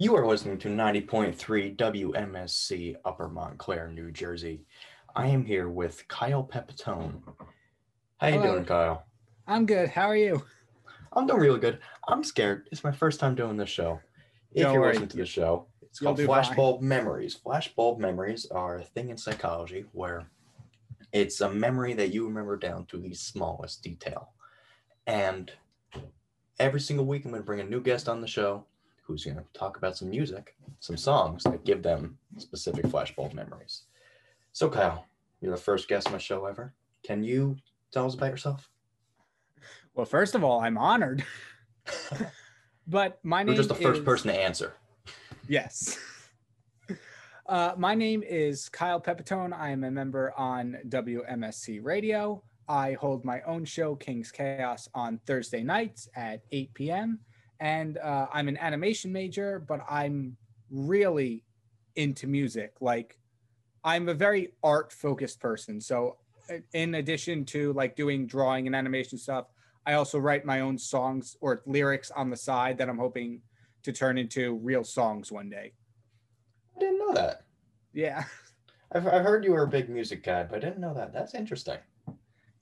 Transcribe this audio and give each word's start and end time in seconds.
You 0.00 0.14
are 0.14 0.24
listening 0.24 0.58
to 0.58 0.68
90.3 0.68 1.76
WMSC 1.76 2.94
Upper 3.04 3.28
Montclair, 3.28 3.88
New 3.88 4.12
Jersey. 4.12 4.64
I 5.16 5.26
am 5.26 5.44
here 5.44 5.68
with 5.68 6.06
Kyle 6.06 6.44
Pepitone. 6.44 7.20
How 8.18 8.28
you 8.28 8.34
Hello. 8.34 8.52
doing, 8.52 8.64
Kyle? 8.64 9.06
I'm 9.48 9.66
good. 9.66 9.88
How 9.88 10.06
are 10.06 10.16
you? 10.16 10.44
I'm 11.14 11.26
doing 11.26 11.40
really 11.40 11.58
good. 11.58 11.80
I'm 12.06 12.22
scared. 12.22 12.68
It's 12.70 12.84
my 12.84 12.92
first 12.92 13.18
time 13.18 13.34
doing 13.34 13.56
this 13.56 13.70
show. 13.70 13.98
If 14.52 14.62
Don't 14.62 14.74
you're 14.74 14.82
worry. 14.82 14.92
listening 14.92 15.08
to 15.08 15.16
the 15.16 15.26
show, 15.26 15.66
it's 15.82 16.00
You'll 16.00 16.10
called 16.10 16.18
do 16.18 16.26
fine. 16.28 16.44
flashbulb 16.44 16.80
memories. 16.80 17.36
Flashbulb 17.44 17.98
memories 17.98 18.46
are 18.52 18.78
a 18.78 18.84
thing 18.84 19.10
in 19.10 19.16
psychology 19.16 19.84
where 19.90 20.30
it's 21.12 21.40
a 21.40 21.50
memory 21.50 21.94
that 21.94 22.14
you 22.14 22.24
remember 22.24 22.56
down 22.56 22.86
to 22.86 22.98
the 22.98 23.14
smallest 23.14 23.82
detail. 23.82 24.30
And 25.08 25.50
every 26.60 26.78
single 26.78 27.04
week, 27.04 27.24
I'm 27.24 27.32
going 27.32 27.42
to 27.42 27.46
bring 27.46 27.58
a 27.58 27.64
new 27.64 27.80
guest 27.80 28.08
on 28.08 28.20
the 28.20 28.28
show 28.28 28.64
who's 29.08 29.24
going 29.24 29.38
to 29.38 29.44
talk 29.54 29.78
about 29.78 29.96
some 29.96 30.10
music, 30.10 30.54
some 30.80 30.96
songs 30.96 31.42
that 31.44 31.64
give 31.64 31.82
them 31.82 32.18
specific 32.36 32.84
flashbulb 32.84 33.32
memories. 33.32 33.84
So, 34.52 34.68
Kyle, 34.68 35.06
you're 35.40 35.50
the 35.50 35.60
first 35.60 35.88
guest 35.88 36.06
on 36.06 36.12
my 36.12 36.18
show 36.18 36.44
ever. 36.44 36.74
Can 37.04 37.24
you 37.24 37.56
tell 37.90 38.06
us 38.06 38.14
about 38.14 38.30
yourself? 38.30 38.68
Well, 39.94 40.04
first 40.04 40.34
of 40.34 40.44
all, 40.44 40.60
I'm 40.60 40.76
honored. 40.76 41.24
but 42.86 43.18
my 43.24 43.40
You're 43.40 43.46
name 43.46 43.56
just 43.56 43.70
the 43.70 43.74
first 43.74 44.00
is- 44.00 44.04
person 44.04 44.28
to 44.28 44.38
answer. 44.38 44.74
Yes. 45.48 45.98
Uh, 47.48 47.72
my 47.78 47.94
name 47.94 48.22
is 48.22 48.68
Kyle 48.68 49.00
Pepitone. 49.00 49.58
I 49.58 49.70
am 49.70 49.82
a 49.82 49.90
member 49.90 50.34
on 50.36 50.76
WMSC 50.90 51.82
Radio. 51.82 52.42
I 52.68 52.92
hold 52.92 53.24
my 53.24 53.40
own 53.46 53.64
show, 53.64 53.96
King's 53.96 54.30
Chaos, 54.30 54.86
on 54.92 55.18
Thursday 55.26 55.62
nights 55.62 56.10
at 56.14 56.42
8 56.52 56.74
p.m. 56.74 57.20
And 57.60 57.98
uh, 57.98 58.26
I'm 58.32 58.48
an 58.48 58.56
animation 58.58 59.12
major, 59.12 59.58
but 59.66 59.80
I'm 59.88 60.36
really 60.70 61.44
into 61.96 62.26
music. 62.26 62.74
Like, 62.80 63.18
I'm 63.84 64.08
a 64.08 64.14
very 64.14 64.52
art 64.62 64.92
focused 64.92 65.40
person. 65.40 65.80
So, 65.80 66.16
uh, 66.50 66.58
in 66.72 66.94
addition 66.96 67.44
to 67.46 67.72
like 67.72 67.96
doing 67.96 68.26
drawing 68.26 68.66
and 68.66 68.76
animation 68.76 69.18
stuff, 69.18 69.46
I 69.86 69.94
also 69.94 70.18
write 70.18 70.44
my 70.44 70.60
own 70.60 70.78
songs 70.78 71.36
or 71.40 71.62
lyrics 71.66 72.10
on 72.10 72.30
the 72.30 72.36
side 72.36 72.78
that 72.78 72.88
I'm 72.88 72.98
hoping 72.98 73.40
to 73.82 73.92
turn 73.92 74.18
into 74.18 74.54
real 74.56 74.84
songs 74.84 75.32
one 75.32 75.48
day. 75.48 75.72
I 76.76 76.80
didn't 76.80 76.98
know 76.98 77.14
that. 77.14 77.44
Yeah. 77.92 78.24
I've, 78.92 79.06
I've 79.06 79.24
heard 79.24 79.44
you 79.44 79.52
were 79.52 79.64
a 79.64 79.68
big 79.68 79.88
music 79.88 80.22
guy, 80.22 80.44
but 80.44 80.56
I 80.56 80.60
didn't 80.60 80.80
know 80.80 80.94
that. 80.94 81.12
That's 81.12 81.34
interesting. 81.34 81.78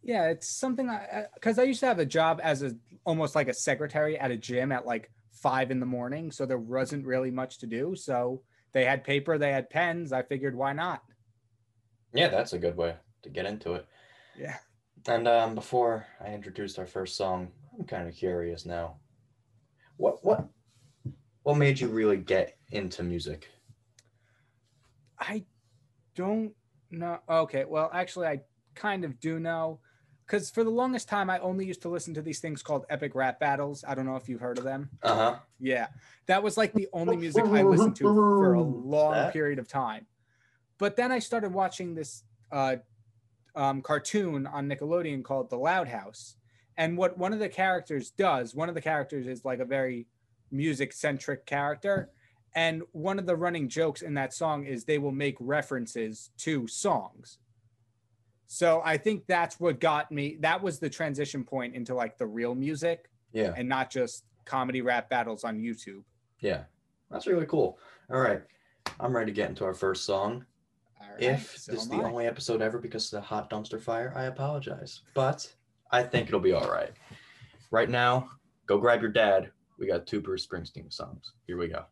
Yeah, 0.06 0.28
it's 0.28 0.48
something 0.48 0.88
I 0.88 1.24
because 1.34 1.58
I 1.58 1.64
used 1.64 1.80
to 1.80 1.86
have 1.86 1.98
a 1.98 2.06
job 2.06 2.40
as 2.40 2.62
a 2.62 2.76
almost 3.04 3.34
like 3.34 3.48
a 3.48 3.54
secretary 3.54 4.16
at 4.16 4.30
a 4.30 4.36
gym 4.36 4.70
at 4.70 4.86
like 4.86 5.10
five 5.32 5.72
in 5.72 5.80
the 5.80 5.86
morning, 5.86 6.30
so 6.30 6.46
there 6.46 6.58
wasn't 6.58 7.04
really 7.04 7.32
much 7.32 7.58
to 7.58 7.66
do. 7.66 7.96
So 7.96 8.42
they 8.72 8.84
had 8.84 9.02
paper, 9.02 9.36
they 9.36 9.50
had 9.50 9.68
pens. 9.68 10.12
I 10.12 10.22
figured 10.22 10.54
why 10.54 10.74
not? 10.74 11.02
Yeah, 12.14 12.28
that's 12.28 12.52
a 12.52 12.58
good 12.60 12.76
way 12.76 12.94
to 13.24 13.30
get 13.30 13.46
into 13.46 13.72
it. 13.72 13.86
Yeah. 14.38 14.58
And 15.08 15.26
um, 15.26 15.56
before 15.56 16.06
I 16.24 16.32
introduced 16.32 16.78
our 16.78 16.86
first 16.86 17.16
song, 17.16 17.50
I'm 17.76 17.84
kind 17.84 18.08
of 18.08 18.14
curious 18.14 18.64
now. 18.64 18.98
What 19.96 20.24
what 20.24 20.46
what 21.42 21.56
made 21.56 21.80
you 21.80 21.88
really 21.88 22.18
get 22.18 22.56
into 22.70 23.02
music? 23.02 23.48
I 25.18 25.42
don't 26.14 26.52
know. 26.92 27.18
Okay, 27.28 27.64
well, 27.64 27.90
actually, 27.92 28.28
I 28.28 28.42
kind 28.76 29.04
of 29.04 29.18
do 29.18 29.40
know 29.40 29.80
because 30.26 30.50
for 30.50 30.64
the 30.64 30.70
longest 30.70 31.08
time, 31.08 31.30
I 31.30 31.38
only 31.38 31.64
used 31.64 31.82
to 31.82 31.88
listen 31.88 32.12
to 32.14 32.22
these 32.22 32.40
things 32.40 32.62
called 32.62 32.84
epic 32.90 33.14
rap 33.14 33.38
battles. 33.38 33.84
I 33.86 33.94
don't 33.94 34.06
know 34.06 34.16
if 34.16 34.28
you've 34.28 34.40
heard 34.40 34.58
of 34.58 34.64
them. 34.64 34.90
Uh 35.02 35.14
huh. 35.14 35.36
Yeah, 35.60 35.88
that 36.26 36.42
was 36.42 36.56
like 36.56 36.72
the 36.72 36.88
only 36.92 37.16
music 37.16 37.44
I 37.46 37.62
listened 37.62 37.96
to 37.96 38.04
for 38.04 38.54
a 38.54 38.62
long 38.62 39.12
That? 39.12 39.32
period 39.32 39.58
of 39.58 39.68
time. 39.68 40.06
But 40.78 40.96
then 40.96 41.12
I 41.12 41.20
started 41.20 41.52
watching 41.52 41.94
this 41.94 42.24
uh, 42.50 42.76
um, 43.54 43.82
cartoon 43.82 44.46
on 44.46 44.68
Nickelodeon 44.68 45.22
called 45.24 45.48
The 45.48 45.56
Loud 45.56 45.88
House. 45.88 46.36
And 46.76 46.98
what 46.98 47.16
one 47.16 47.32
of 47.32 47.38
the 47.38 47.48
characters 47.48 48.10
does, 48.10 48.54
one 48.54 48.68
of 48.68 48.74
the 48.74 48.82
characters 48.82 49.26
is 49.26 49.44
like 49.44 49.60
a 49.60 49.64
very 49.64 50.06
music 50.50 50.92
centric 50.92 51.46
character. 51.46 52.10
And 52.54 52.82
one 52.92 53.18
of 53.18 53.26
the 53.26 53.36
running 53.36 53.68
jokes 53.68 54.02
in 54.02 54.14
that 54.14 54.34
song 54.34 54.64
is 54.64 54.84
they 54.84 54.98
will 54.98 55.12
make 55.12 55.36
references 55.40 56.30
to 56.38 56.66
songs. 56.66 57.38
So 58.46 58.80
I 58.84 58.96
think 58.96 59.24
that's 59.26 59.58
what 59.58 59.80
got 59.80 60.10
me. 60.12 60.36
That 60.40 60.62
was 60.62 60.78
the 60.78 60.88
transition 60.90 61.42
point 61.44 61.74
into 61.74 61.94
like 61.94 62.16
the 62.18 62.26
real 62.26 62.54
music 62.54 63.10
Yeah, 63.32 63.52
and 63.56 63.68
not 63.68 63.90
just 63.90 64.24
comedy 64.44 64.80
rap 64.82 65.10
battles 65.10 65.44
on 65.44 65.58
YouTube. 65.58 66.02
yeah. 66.40 66.64
That's 67.10 67.26
really 67.28 67.46
cool. 67.46 67.78
All 68.10 68.18
right, 68.20 68.42
I'm 68.98 69.14
ready 69.14 69.30
to 69.30 69.34
get 69.36 69.48
into 69.48 69.64
our 69.64 69.74
first 69.74 70.04
song. 70.04 70.44
Right, 71.00 71.22
If 71.22 71.56
so 71.56 71.70
this 71.72 71.82
is 71.82 71.88
the 71.88 71.96
I. 71.98 72.02
only 72.04 72.26
episode 72.26 72.60
ever 72.62 72.78
because 72.78 73.12
of 73.12 73.20
the 73.20 73.26
hot 73.26 73.48
dumpster 73.48 73.80
fire, 73.80 74.12
I 74.16 74.24
apologize. 74.24 75.02
But 75.14 75.52
I 75.92 76.02
think 76.02 76.26
it'll 76.28 76.40
be 76.40 76.52
all 76.52 76.68
right. 76.68 76.90
Right 77.70 77.88
now, 77.90 78.28
go 78.66 78.78
grab 78.78 79.02
your 79.02 79.10
dad. 79.12 79.50
We 79.78 79.86
got 79.86 80.06
two 80.08 80.20
Bruce 80.20 80.44
Springsteen 80.46 80.92
songs. 80.92 81.32
Here 81.46 81.56
we 81.56 81.68
go. 81.68 81.84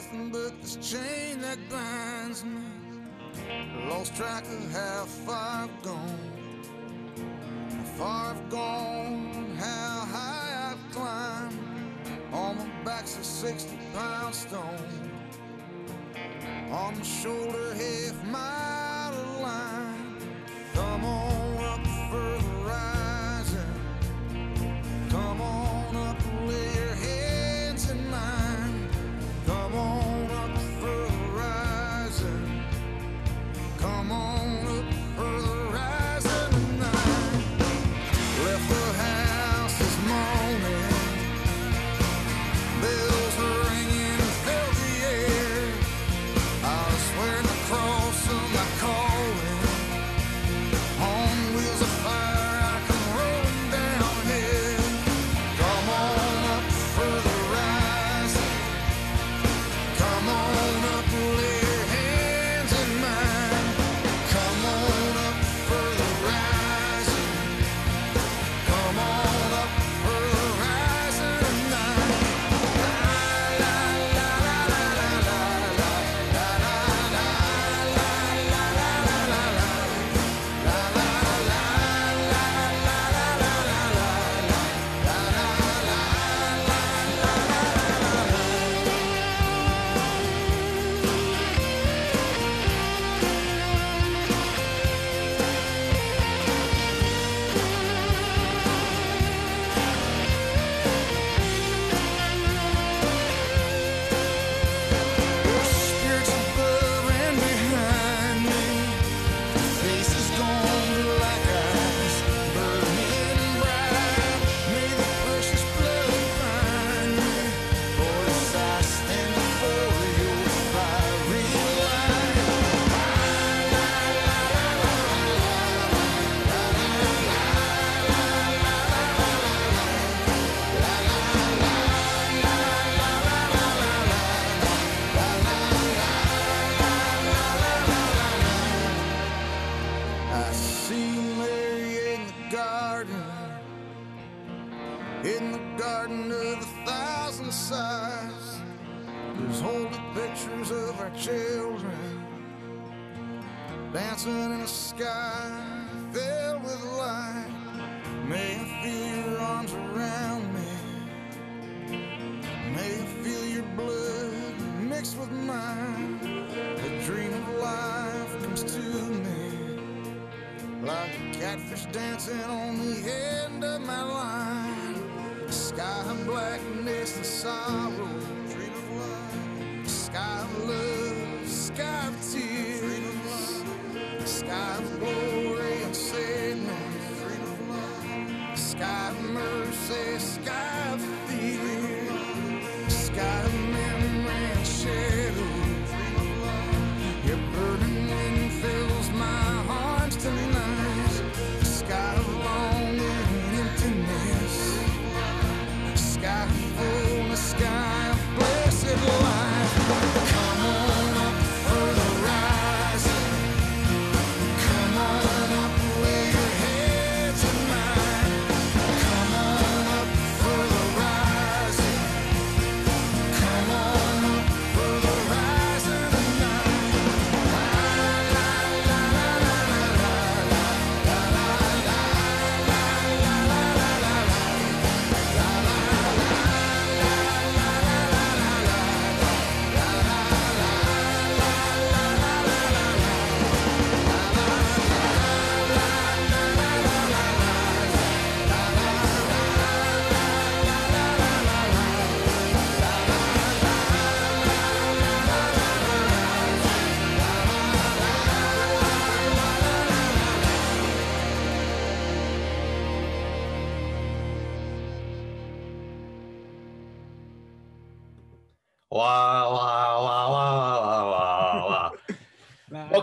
nothing 0.00 0.30
but 0.30 0.62
this 0.62 0.76
chain 0.76 1.40
that 1.42 1.58
binds 1.68 2.42
me. 2.42 2.62
Lost 3.86 4.16
track 4.16 4.44
of 4.44 4.72
how 4.72 5.04
far 5.04 5.64
I've 5.64 5.82
gone, 5.82 6.18
how 7.68 7.84
far 7.98 8.34
I've 8.34 8.50
gone, 8.50 9.56
how 9.58 10.06
high 10.14 10.72
I've 10.72 10.92
climbed. 10.92 11.58
On 12.32 12.56
my 12.56 12.66
back's 12.82 13.18
a 13.18 13.24
60 13.24 13.78
pound 13.92 14.34
stone, 14.34 15.10
on 16.70 16.96
my 16.96 17.02
shoulder 17.02 17.74
half 17.74 18.24
my. 18.24 18.79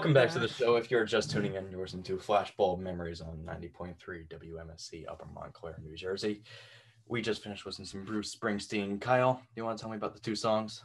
Welcome 0.08 0.24
back 0.24 0.32
to 0.36 0.40
the 0.40 0.48
show. 0.48 0.78
If 0.78 0.90
you're 0.90 1.04
just 1.04 1.32
tuning 1.32 1.56
in, 1.56 1.70
you're 1.70 1.82
listening 1.82 2.04
to 2.04 2.16
Flashbulb 2.16 2.80
Memories 2.80 3.20
on 3.20 3.40
90.3 3.46 3.94
WMSC 4.30 5.04
Upper 5.06 5.26
Montclair, 5.36 5.76
New 5.84 5.98
Jersey. 5.98 6.44
We 7.10 7.22
just 7.22 7.44
finished 7.44 7.66
listening 7.66 7.88
to 7.88 7.92
some 7.92 8.06
Bruce 8.06 8.34
Springsteen. 8.34 9.02
Kyle, 9.02 9.42
you 9.58 9.66
want 9.66 9.78
to 9.78 9.82
tell 9.82 9.92
me 9.92 9.98
about 9.98 10.14
the 10.14 10.22
two 10.22 10.34
songs? 10.34 10.82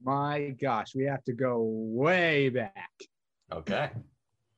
My 0.00 0.54
gosh, 0.62 0.94
we 0.94 1.06
have 1.06 1.24
to 1.24 1.32
go 1.32 1.64
way 1.64 2.50
back. 2.50 2.92
Okay. 3.50 3.90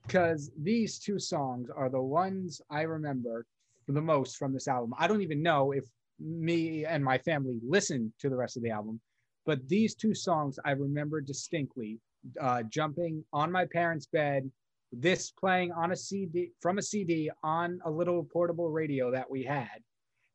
Because 0.06 0.50
these 0.60 0.98
two 0.98 1.18
songs 1.18 1.70
are 1.74 1.88
the 1.88 2.02
ones 2.02 2.60
I 2.68 2.82
remember 2.82 3.46
the 3.86 4.02
most 4.02 4.36
from 4.36 4.52
this 4.52 4.68
album. 4.68 4.92
I 4.98 5.08
don't 5.08 5.22
even 5.22 5.42
know 5.42 5.72
if 5.72 5.86
me 6.20 6.84
and 6.84 7.02
my 7.02 7.16
family 7.16 7.58
listened 7.66 8.12
to 8.18 8.28
the 8.28 8.36
rest 8.36 8.58
of 8.58 8.62
the 8.62 8.70
album, 8.70 9.00
but 9.46 9.66
these 9.66 9.94
two 9.94 10.12
songs 10.12 10.58
I 10.62 10.72
remember 10.72 11.22
distinctly 11.22 12.00
uh, 12.40 12.62
jumping 12.64 13.24
on 13.32 13.52
my 13.52 13.66
parents' 13.66 14.06
bed, 14.06 14.50
this 14.92 15.30
playing 15.30 15.72
on 15.72 15.92
a 15.92 15.96
CD 15.96 16.50
from 16.60 16.78
a 16.78 16.82
CD 16.82 17.30
on 17.42 17.80
a 17.84 17.90
little 17.90 18.24
portable 18.24 18.70
radio 18.70 19.10
that 19.10 19.30
we 19.30 19.44
had. 19.44 19.82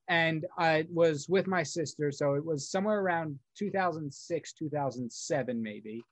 And 0.09 0.45
I 0.57 0.85
was 0.91 1.29
with 1.29 1.47
my 1.47 1.63
sister, 1.63 2.11
so 2.11 2.33
it 2.33 2.45
was 2.45 2.69
somewhere 2.69 2.99
around 2.99 3.39
2006, 3.57 4.53
2007, 4.53 5.63
maybe. 5.63 6.03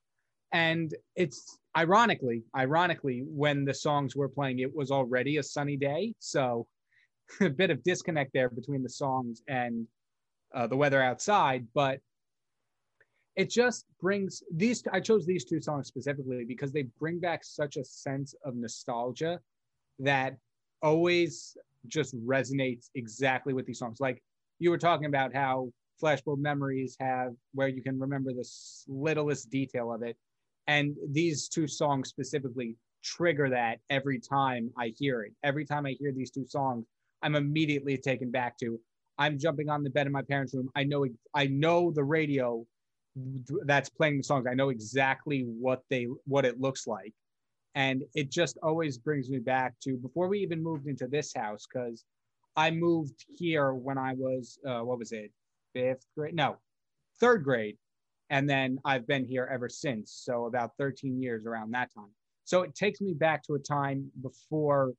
And 0.52 0.94
it's 1.14 1.58
ironically, 1.76 2.42
ironically, 2.56 3.22
when 3.26 3.64
the 3.64 3.74
songs 3.74 4.16
were 4.16 4.28
playing, 4.28 4.60
it 4.60 4.74
was 4.74 4.90
already 4.90 5.36
a 5.36 5.42
sunny 5.42 5.76
day. 5.76 6.14
So 6.18 6.66
a 7.40 7.50
bit 7.50 7.70
of 7.70 7.82
disconnect 7.82 8.32
there 8.32 8.48
between 8.48 8.82
the 8.82 8.88
songs 8.88 9.42
and 9.48 9.86
uh, 10.54 10.66
the 10.66 10.76
weather 10.76 11.02
outside. 11.02 11.66
But 11.74 12.00
it 13.36 13.50
just 13.50 13.86
brings 14.00 14.42
these 14.54 14.82
i 14.92 15.00
chose 15.00 15.24
these 15.24 15.44
two 15.44 15.60
songs 15.60 15.86
specifically 15.86 16.44
because 16.46 16.72
they 16.72 16.82
bring 16.98 17.18
back 17.18 17.42
such 17.42 17.76
a 17.76 17.84
sense 17.84 18.34
of 18.44 18.54
nostalgia 18.54 19.40
that 19.98 20.36
always 20.82 21.56
just 21.86 22.14
resonates 22.26 22.90
exactly 22.94 23.52
with 23.52 23.66
these 23.66 23.78
songs. 23.78 24.00
Like 24.00 24.22
you 24.58 24.70
were 24.70 24.78
talking 24.78 25.06
about 25.06 25.34
how 25.34 25.70
flashbulb 26.02 26.38
memories 26.38 26.96
have 27.00 27.32
where 27.54 27.68
you 27.68 27.82
can 27.82 27.98
remember 27.98 28.32
the 28.32 28.48
littlest 28.88 29.50
detail 29.50 29.92
of 29.92 30.02
it. 30.02 30.16
And 30.66 30.96
these 31.10 31.48
two 31.48 31.66
songs 31.66 32.08
specifically 32.08 32.76
trigger 33.02 33.50
that 33.50 33.78
every 33.90 34.20
time 34.20 34.70
i 34.78 34.92
hear 34.96 35.22
it. 35.22 35.32
Every 35.42 35.64
time 35.64 35.86
i 35.86 35.96
hear 35.98 36.12
these 36.12 36.30
two 36.30 36.46
songs 36.46 36.86
i'm 37.22 37.34
immediately 37.34 37.96
taken 37.96 38.30
back 38.30 38.56
to 38.58 38.80
i'm 39.18 39.38
jumping 39.38 39.68
on 39.68 39.82
the 39.82 39.90
bed 39.90 40.06
in 40.06 40.12
my 40.12 40.22
parents 40.22 40.54
room. 40.54 40.70
I 40.76 40.84
know 40.84 41.06
i 41.34 41.46
know 41.46 41.90
the 41.90 42.04
radio 42.04 42.64
that's 43.14 43.88
playing 43.88 44.18
the 44.18 44.22
songs. 44.22 44.46
I 44.50 44.54
know 44.54 44.70
exactly 44.70 45.42
what 45.42 45.82
they 45.90 46.06
what 46.24 46.44
it 46.44 46.60
looks 46.60 46.86
like. 46.86 47.12
And 47.74 48.02
it 48.14 48.30
just 48.30 48.58
always 48.62 48.98
brings 48.98 49.30
me 49.30 49.38
back 49.38 49.74
to 49.82 49.96
before 49.96 50.28
we 50.28 50.40
even 50.40 50.62
moved 50.62 50.86
into 50.86 51.06
this 51.06 51.32
house 51.34 51.66
because 51.72 52.04
i 52.54 52.70
moved 52.70 53.24
here 53.34 53.72
when 53.72 53.96
i 53.96 54.12
was 54.12 54.58
uh, 54.66 54.80
what 54.80 54.98
was 54.98 55.12
it? 55.12 55.30
Fifth 55.74 56.06
grade? 56.16 56.34
No 56.34 56.56
third 57.20 57.44
grade. 57.44 57.76
And 58.30 58.48
then 58.48 58.78
i've 58.84 59.06
been 59.06 59.24
here 59.24 59.48
ever 59.50 59.68
since. 59.68 60.12
So 60.24 60.46
about 60.46 60.72
13 60.78 61.20
years 61.20 61.46
around 61.46 61.72
that 61.72 61.90
time. 61.94 62.12
So 62.44 62.62
it 62.62 62.74
takes 62.74 63.00
me 63.00 63.14
back 63.14 63.42
to 63.44 63.54
a 63.54 63.58
time 63.58 64.10
before 64.22 64.92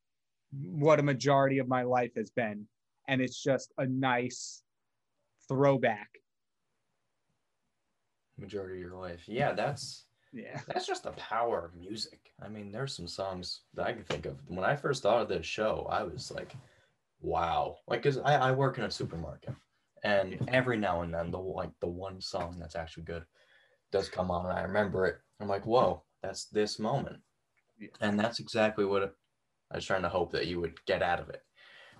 what 0.51 0.99
a 0.99 1.03
majority 1.03 1.57
of 1.57 1.67
my 1.67 1.83
life 1.83 2.11
has 2.15 2.29
been. 2.29 2.67
And 3.07 3.21
it's 3.21 3.41
just 3.41 3.73
a 3.77 3.85
nice 3.85 4.63
throwback 5.47 6.09
Majority 8.37 8.75
of 8.75 8.81
your 8.81 8.99
life. 8.99 9.21
Yeah, 9.27 9.53
that's 9.53 10.05
yeah 10.33 10.59
that's 10.67 10.87
just 10.87 11.03
the 11.03 11.11
power 11.11 11.63
of 11.65 11.75
music. 11.75 12.31
I 12.41 12.47
mean, 12.47 12.71
there's 12.71 12.95
some 12.95 13.07
songs 13.07 13.61
that 13.75 13.85
I 13.85 13.93
can 13.93 14.03
think 14.03 14.25
of. 14.25 14.37
When 14.47 14.65
I 14.65 14.75
first 14.75 15.03
thought 15.03 15.21
of 15.21 15.29
this 15.29 15.45
show, 15.45 15.87
I 15.91 16.03
was 16.03 16.31
like, 16.31 16.55
wow. 17.21 17.77
Like, 17.87 18.03
cause 18.03 18.17
I, 18.17 18.35
I 18.35 18.51
work 18.51 18.77
in 18.77 18.85
a 18.85 18.91
supermarket 18.91 19.53
and 20.03 20.37
every 20.49 20.77
now 20.77 21.01
and 21.01 21.13
then 21.13 21.31
the 21.31 21.39
like 21.39 21.71
the 21.79 21.87
one 21.87 22.19
song 22.19 22.57
that's 22.59 22.75
actually 22.75 23.03
good 23.03 23.23
does 23.91 24.09
come 24.09 24.31
on 24.31 24.45
and 24.47 24.57
I 24.57 24.63
remember 24.63 25.05
it. 25.05 25.17
I'm 25.39 25.47
like, 25.47 25.65
whoa, 25.65 26.03
that's 26.21 26.45
this 26.45 26.79
moment. 26.79 27.17
Yeah. 27.79 27.89
And 28.01 28.19
that's 28.19 28.39
exactly 28.39 28.85
what 28.85 29.03
it, 29.03 29.15
I 29.71 29.75
was 29.75 29.85
trying 29.85 30.01
to 30.01 30.09
hope 30.09 30.31
that 30.31 30.47
you 30.47 30.59
would 30.59 30.83
get 30.85 31.01
out 31.01 31.19
of 31.19 31.29
it, 31.29 31.43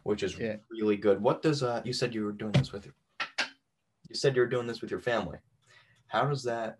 which 0.03 0.23
is 0.23 0.37
Yeah. 0.37 0.57
really 0.71 0.97
good. 0.97 1.21
What 1.21 1.41
does 1.41 1.61
uh 1.63 1.81
you 1.85 1.93
said 1.93 2.13
you 2.13 2.25
were 2.25 2.31
doing 2.31 2.53
this 2.53 2.71
with 2.71 2.85
your 2.85 2.95
you 4.09 4.15
said 4.15 4.35
you 4.35 4.41
were 4.41 4.47
doing 4.47 4.67
this 4.67 4.81
with 4.81 4.91
your 4.91 4.99
family. 4.99 5.37
How 6.13 6.27
does 6.27 6.43
that 6.43 6.77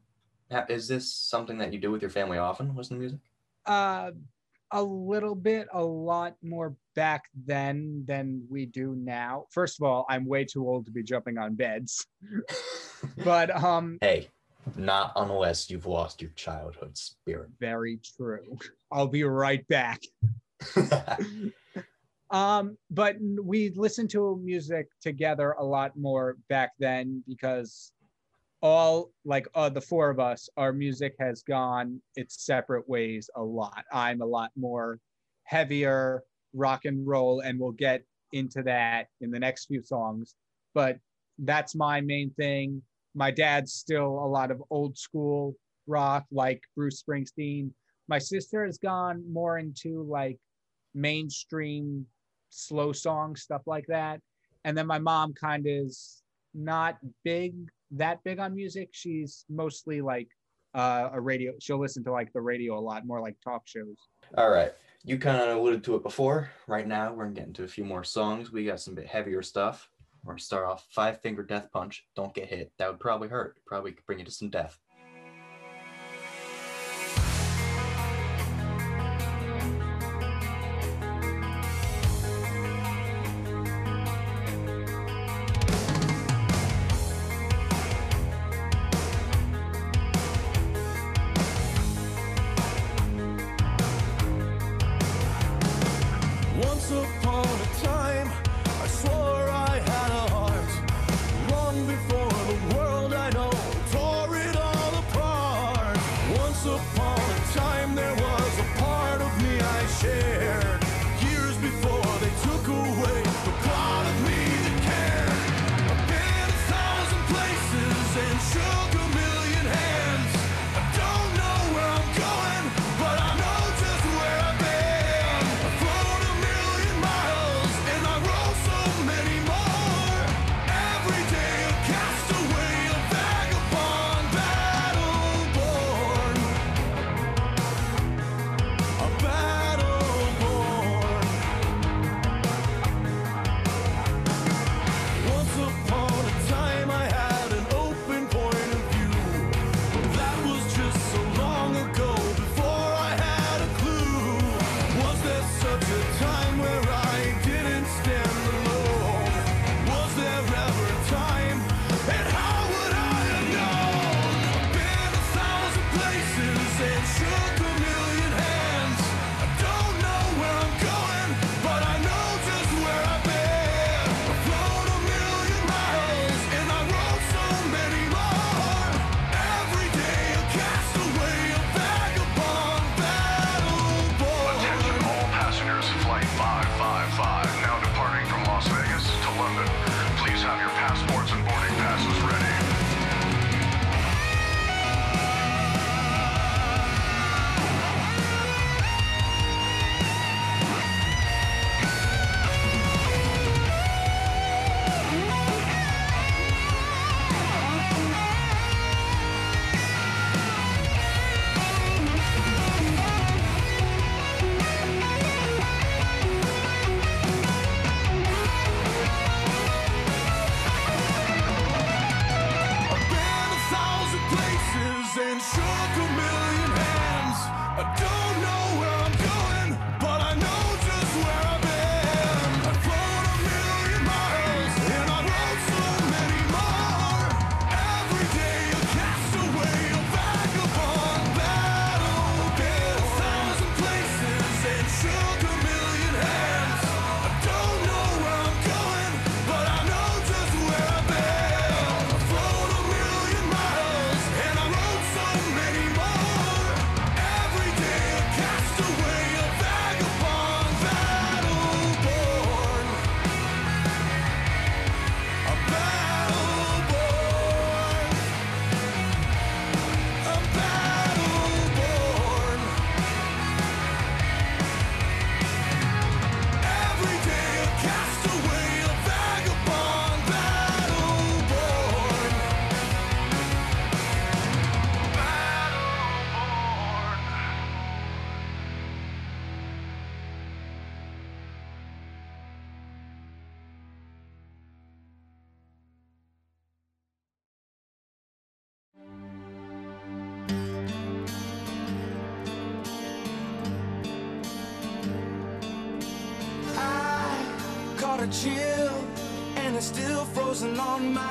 ha- 0.52 0.66
is 0.70 0.88
this 0.88 1.12
something 1.12 1.58
that 1.58 1.74
you 1.74 1.80
do 1.80 1.92
with 1.92 2.02
your 2.02 2.12
family 2.12 2.38
often? 2.38 2.76
Listen 2.76 2.98
to 2.98 3.00
music? 3.02 3.20
Uh, 3.66 4.12
a 4.70 4.82
little 4.84 5.34
bit, 5.34 5.68
a 5.74 5.84
lot 5.84 6.36
more 6.44 6.76
back 6.96 7.24
then 7.46 8.04
than 8.08 8.46
we 8.48 8.68
do 8.68 8.96
now. 8.96 9.46
First 9.50 9.82
of 9.82 9.88
all, 9.88 10.06
I'm 10.08 10.28
way 10.28 10.46
too 10.46 10.68
old 10.68 10.86
to 10.86 10.92
be 10.92 11.02
jumping 11.02 11.40
on 11.40 11.56
beds, 11.56 12.06
but 13.24 13.50
um, 13.64 13.98
hey, 14.02 14.30
not 14.76 15.14
unless 15.16 15.68
you've 15.68 15.88
lost 15.88 16.22
your 16.22 16.32
childhood 16.36 16.96
spirit. 16.96 17.50
very 17.60 18.00
true. 18.16 18.60
I'll 18.92 19.08
be 19.08 19.24
right 19.24 19.68
back. 19.68 20.02
Um, 22.30 22.80
but 22.90 23.18
we 23.44 23.70
listened 23.76 24.10
to 24.12 24.42
music 24.44 24.88
together 25.02 25.52
a 25.60 25.64
lot 25.64 25.96
more 25.96 26.38
back 26.50 26.72
then 26.80 27.24
because 27.28 27.92
all 28.64 29.12
like 29.26 29.46
uh, 29.56 29.70
the 29.70 29.82
four 29.82 30.10
of 30.10 30.20
us, 30.22 30.50
our 30.56 30.72
music 30.72 31.16
has 31.20 31.44
gone 31.44 32.02
its 32.16 32.46
separate 32.46 32.88
ways 32.88 33.30
a 33.36 33.44
lot. 33.44 33.84
I'm 33.92 34.22
a 34.22 34.26
lot 34.26 34.52
more 34.56 35.00
heavier 35.44 36.24
rock 36.54 36.86
and 36.86 37.06
roll, 37.06 37.42
and 37.42 37.60
we'll 37.60 37.72
get 37.74 38.04
into 38.32 38.64
that 38.64 39.08
in 39.20 39.32
the 39.32 39.40
next 39.40 39.66
few 39.66 39.84
songs. 39.84 40.36
But 40.74 40.98
that's 41.40 41.76
my 41.76 42.00
main 42.00 42.32
thing. 42.32 42.82
My 43.14 43.32
dad's 43.32 43.74
still 43.74 44.08
a 44.08 44.28
lot 44.28 44.50
of 44.50 44.64
old 44.70 44.98
school 44.98 45.56
rock, 45.86 46.26
like 46.32 46.62
Bruce 46.76 47.04
Springsteen. 47.04 47.70
My 48.08 48.18
sister 48.18 48.66
has 48.66 48.78
gone 48.78 49.24
more 49.32 49.60
into 49.60 50.04
like 50.04 50.38
mainstream 50.96 52.06
slow 52.50 52.94
songs, 52.94 53.42
stuff 53.42 53.64
like 53.66 53.86
that. 53.88 54.22
And 54.64 54.78
then 54.78 54.88
my 54.88 55.00
mom 55.00 55.34
kind 55.34 55.66
of 55.66 55.72
is 55.72 56.24
not 56.54 56.98
big, 57.26 57.56
that 57.94 58.24
big 58.24 58.40
on 58.40 58.56
music. 58.56 58.90
She's 58.92 59.46
mostly 59.50 60.02
like 60.02 60.28
uh, 60.74 61.10
a 61.14 61.22
radio. 61.22 61.54
She'll 61.60 61.80
listen 61.80 62.04
to 62.06 62.12
like 62.12 62.32
the 62.34 62.42
radio 62.42 62.78
a 62.78 62.82
lot, 62.82 63.06
more 63.06 63.22
like 63.22 63.36
talk 63.44 63.64
shows. 63.66 63.98
All 64.38 64.50
right. 64.50 64.74
You 65.04 65.18
kind 65.18 65.42
of 65.42 65.58
alluded 65.58 65.84
to 65.86 65.96
it 65.96 66.04
before. 66.04 66.50
Right 66.68 66.88
now, 66.88 67.14
we're 67.14 67.26
gonna 67.26 67.36
get 67.36 67.48
into 67.48 67.64
a 67.64 67.68
few 67.68 67.84
more 67.84 68.04
songs. 68.04 68.52
We 68.52 68.66
got 68.66 68.80
some 68.80 68.96
bit 68.96 69.08
heavier 69.08 69.42
stuff. 69.42 69.90
We're 70.24 70.34
gonna 70.34 70.42
start 70.42 70.66
off 70.66 70.88
Five 70.92 71.22
Finger 71.22 71.44
Death 71.44 71.70
Punch. 71.72 72.06
Don't 72.16 72.34
get 72.34 72.48
hit. 72.48 72.72
That 72.78 72.90
would 72.90 73.00
probably 73.00 73.28
hurt. 73.28 73.58
Probably 73.66 73.96
bring 74.08 74.20
you 74.20 74.26
to 74.26 74.32
some 74.32 74.50
death. 74.50 74.80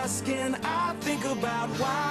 asking, 0.03 0.57
I 0.65 0.95
think 1.01 1.25
about 1.25 1.69
why. 1.79 2.02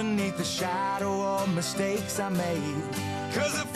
underneath 0.00 0.38
the 0.38 0.44
shadow 0.44 1.22
of 1.22 1.54
mistakes 1.54 2.18
I 2.18 2.30
made. 2.30 2.82
Cause 3.34 3.54
if 3.60 3.69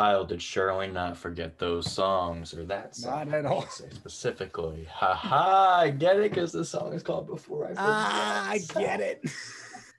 Kyle 0.00 0.24
did 0.24 0.40
Shirley 0.40 0.86
not 0.86 1.14
forget 1.14 1.58
those 1.58 1.92
songs 1.92 2.54
or 2.54 2.64
that 2.64 2.96
song? 2.96 3.28
Not 3.28 3.34
at 3.36 3.44
all. 3.44 3.58
I 3.58 3.64
should 3.64 3.72
say 3.72 3.88
specifically. 3.90 4.86
Ha 4.90 5.14
ha! 5.14 5.80
I 5.80 5.90
get 5.90 6.16
it 6.16 6.30
because 6.30 6.52
the 6.52 6.64
song 6.64 6.94
is 6.94 7.02
called 7.02 7.26
Before 7.26 7.66
I 7.66 7.68
Forget. 7.68 7.84
Ah, 7.84 8.48
I 8.48 8.58
get 8.80 9.00
it. 9.00 9.20
Can 9.20 9.30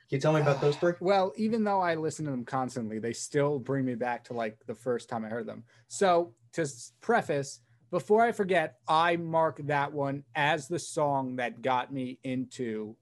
you 0.10 0.20
tell 0.20 0.34
me 0.34 0.42
about 0.42 0.60
those 0.60 0.76
three? 0.78 0.94
Well, 1.02 1.34
even 1.38 1.64
though 1.64 1.82
I 1.82 1.94
listen 1.94 2.26
to 2.26 2.32
them 2.32 2.46
constantly, 2.46 2.98
they 2.98 3.14
still 3.14 3.60
bring 3.60 3.86
me 3.86 3.94
back 3.94 4.24
to 4.24 4.34
like 4.34 4.58
the 4.66 4.74
first 4.74 5.08
time 5.08 5.24
I 5.24 5.30
heard 5.30 5.46
them. 5.46 5.66
So, 5.88 6.34
to 6.54 6.68
preface, 7.02 7.60
before 7.92 8.24
I 8.24 8.32
forget, 8.32 8.78
I 8.88 9.18
mark 9.18 9.62
that 9.66 9.94
one 9.94 10.24
as 10.34 10.68
the 10.68 10.80
song 10.80 11.36
that 11.36 11.62
got 11.62 11.94
me 11.94 12.18
into 12.24 12.96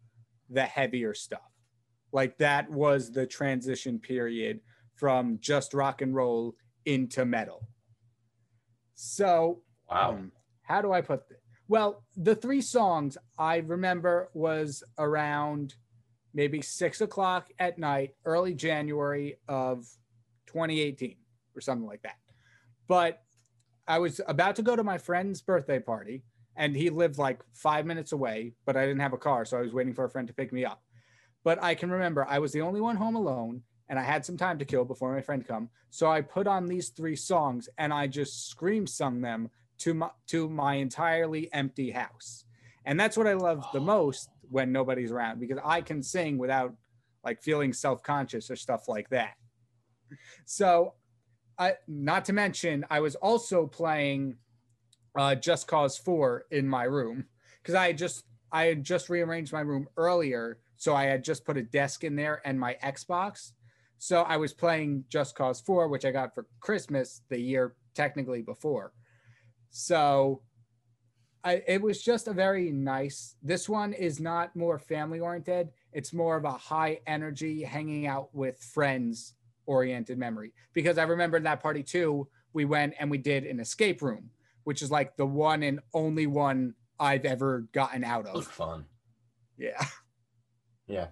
the 0.49 0.63
heavier 0.63 1.13
stuff. 1.13 1.49
Like 2.11 2.39
that 2.39 2.69
was 2.69 3.09
the 3.09 3.25
transition 3.25 3.99
period 3.99 4.59
from 4.97 5.37
just 5.39 5.73
rock 5.73 6.01
and 6.01 6.13
roll 6.13 6.55
into 6.89 7.23
metal. 7.23 7.67
So, 8.95 9.61
Wow. 9.89 10.13
um, 10.13 10.31
how 10.63 10.81
do 10.81 10.91
I 10.91 11.01
put 11.01 11.29
this? 11.29 11.37
Well, 11.67 12.03
the 12.17 12.35
three 12.35 12.61
songs 12.61 13.15
I 13.37 13.57
remember 13.57 14.29
was 14.33 14.83
around 14.97 15.75
maybe 16.33 16.61
six 16.61 17.01
o'clock 17.01 17.49
at 17.59 17.77
night, 17.77 18.15
early 18.25 18.55
January 18.55 19.37
of 19.47 19.85
2018 20.47 21.15
or 21.55 21.61
something 21.61 21.87
like 21.87 22.01
that. 22.01 22.17
But 22.87 23.21
I 23.87 23.99
was 23.99 24.19
about 24.27 24.55
to 24.55 24.63
go 24.63 24.75
to 24.75 24.83
my 24.83 24.97
friend's 24.97 25.41
birthday 25.41 25.79
party 25.79 26.23
and 26.55 26.75
he 26.75 26.89
lived 26.89 27.19
like 27.19 27.41
five 27.53 27.85
minutes 27.85 28.13
away, 28.13 28.53
but 28.65 28.75
I 28.75 28.81
didn't 28.85 29.01
have 29.01 29.13
a 29.13 29.17
car. 29.17 29.45
So 29.45 29.59
I 29.59 29.61
was 29.61 29.73
waiting 29.73 29.93
for 29.93 30.05
a 30.05 30.09
friend 30.09 30.27
to 30.27 30.33
pick 30.33 30.51
me 30.51 30.65
up. 30.65 30.81
But 31.43 31.63
I 31.63 31.75
can 31.75 31.91
remember 31.91 32.25
I 32.27 32.39
was 32.39 32.51
the 32.51 32.61
only 32.61 32.81
one 32.81 32.95
home 32.95 33.15
alone 33.15 33.61
and 33.89 33.97
I 33.97 34.03
had 34.03 34.23
some 34.23 34.37
time 34.37 34.59
to 34.59 34.65
kill 34.65 34.85
before 34.85 35.13
my 35.13 35.21
friend 35.21 35.45
come. 35.45 35.69
So 35.89 36.09
I 36.09 36.21
put 36.21 36.47
on 36.47 36.67
these 36.67 36.89
three 36.89 37.15
songs 37.15 37.67
and 37.77 37.91
I 37.91 38.07
just 38.07 38.47
scream 38.49 38.85
sung 38.85 39.21
them 39.21 39.49
to 39.79 39.93
my 39.93 40.09
to 40.27 40.47
my 40.47 40.75
entirely 40.75 41.51
empty 41.51 41.91
house. 41.91 42.45
And 42.85 42.99
that's 42.99 43.17
what 43.17 43.27
I 43.27 43.33
love 43.33 43.65
the 43.73 43.79
most 43.79 44.29
when 44.49 44.71
nobody's 44.71 45.11
around 45.11 45.39
because 45.39 45.59
I 45.63 45.81
can 45.81 46.03
sing 46.03 46.37
without 46.37 46.73
like 47.23 47.41
feeling 47.41 47.73
self-conscious 47.73 48.49
or 48.49 48.55
stuff 48.55 48.87
like 48.87 49.09
that. 49.09 49.33
So 50.45 50.93
I 51.57 51.75
not 51.87 52.25
to 52.25 52.33
mention 52.33 52.85
I 52.89 52.99
was 52.99 53.15
also 53.15 53.65
playing 53.65 54.37
uh 55.15 55.35
Just 55.35 55.67
Cause 55.67 55.97
4 55.97 56.45
in 56.51 56.67
my 56.67 56.83
room 56.83 57.25
because 57.61 57.75
I 57.75 57.87
had 57.87 57.97
just 57.97 58.23
I 58.51 58.65
had 58.65 58.83
just 58.83 59.09
rearranged 59.09 59.53
my 59.53 59.61
room 59.61 59.87
earlier. 59.97 60.59
So 60.77 60.95
I 60.95 61.05
had 61.05 61.23
just 61.23 61.45
put 61.45 61.57
a 61.57 61.63
desk 61.63 62.03
in 62.03 62.15
there 62.15 62.41
and 62.45 62.59
my 62.59 62.77
Xbox. 62.83 63.51
So 63.99 64.21
I 64.23 64.37
was 64.37 64.53
playing 64.53 65.03
Just 65.09 65.35
Cause 65.35 65.59
4, 65.59 65.89
which 65.89 66.05
I 66.05 66.11
got 66.11 66.33
for 66.33 66.47
Christmas 66.61 67.21
the 67.29 67.39
year 67.39 67.75
technically 67.93 68.41
before. 68.41 68.93
So 69.69 70.41
I, 71.43 71.61
it 71.67 71.81
was 71.81 72.01
just 72.01 72.29
a 72.29 72.33
very 72.33 72.71
nice. 72.71 73.35
This 73.43 73.67
one 73.67 73.91
is 73.91 74.21
not 74.21 74.55
more 74.55 74.79
family 74.79 75.19
oriented. 75.19 75.69
It's 75.91 76.13
more 76.13 76.37
of 76.37 76.45
a 76.45 76.51
high 76.51 77.01
energy, 77.07 77.61
hanging 77.61 78.07
out 78.07 78.33
with 78.33 78.57
friends 78.59 79.33
oriented 79.65 80.17
memory. 80.17 80.53
Because 80.73 80.97
I 80.97 81.03
remember 81.03 81.35
in 81.35 81.43
that 81.43 81.61
party 81.61 81.83
too, 81.83 82.29
we 82.53 82.63
went 82.63 82.93
and 82.99 83.11
we 83.11 83.17
did 83.17 83.43
an 83.43 83.59
escape 83.59 84.01
room, 84.01 84.29
which 84.63 84.81
is 84.81 84.89
like 84.89 85.17
the 85.17 85.25
one 85.25 85.61
and 85.61 85.81
only 85.93 86.25
one 86.25 86.73
I've 86.99 87.25
ever 87.25 87.67
gotten 87.73 88.05
out 88.05 88.27
of. 88.27 88.47
fun. 88.47 88.85
Yeah. 89.57 89.85
Yeah. 90.87 91.07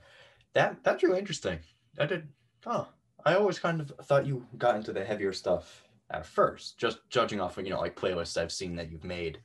That 0.53 0.83
that's 0.83 1.03
really 1.03 1.19
interesting. 1.19 1.59
I 1.99 2.05
did 2.05 2.27
oh. 2.67 2.87
I 3.25 3.35
always 3.35 3.59
kind 3.59 3.81
of 3.81 3.91
thought 4.03 4.25
you 4.25 4.45
got 4.57 4.75
into 4.75 4.93
the 4.93 5.03
heavier 5.03 5.33
stuff 5.33 5.83
at 6.11 6.25
first, 6.25 6.77
just 6.77 6.99
judging 7.09 7.41
off 7.41 7.57
of, 7.57 7.65
you 7.65 7.71
know, 7.71 7.79
like 7.81 7.95
playlists 7.95 8.41
I've 8.41 8.51
seen 8.53 8.75
that 8.77 8.89
you've 8.89 9.03
made. 9.03 9.39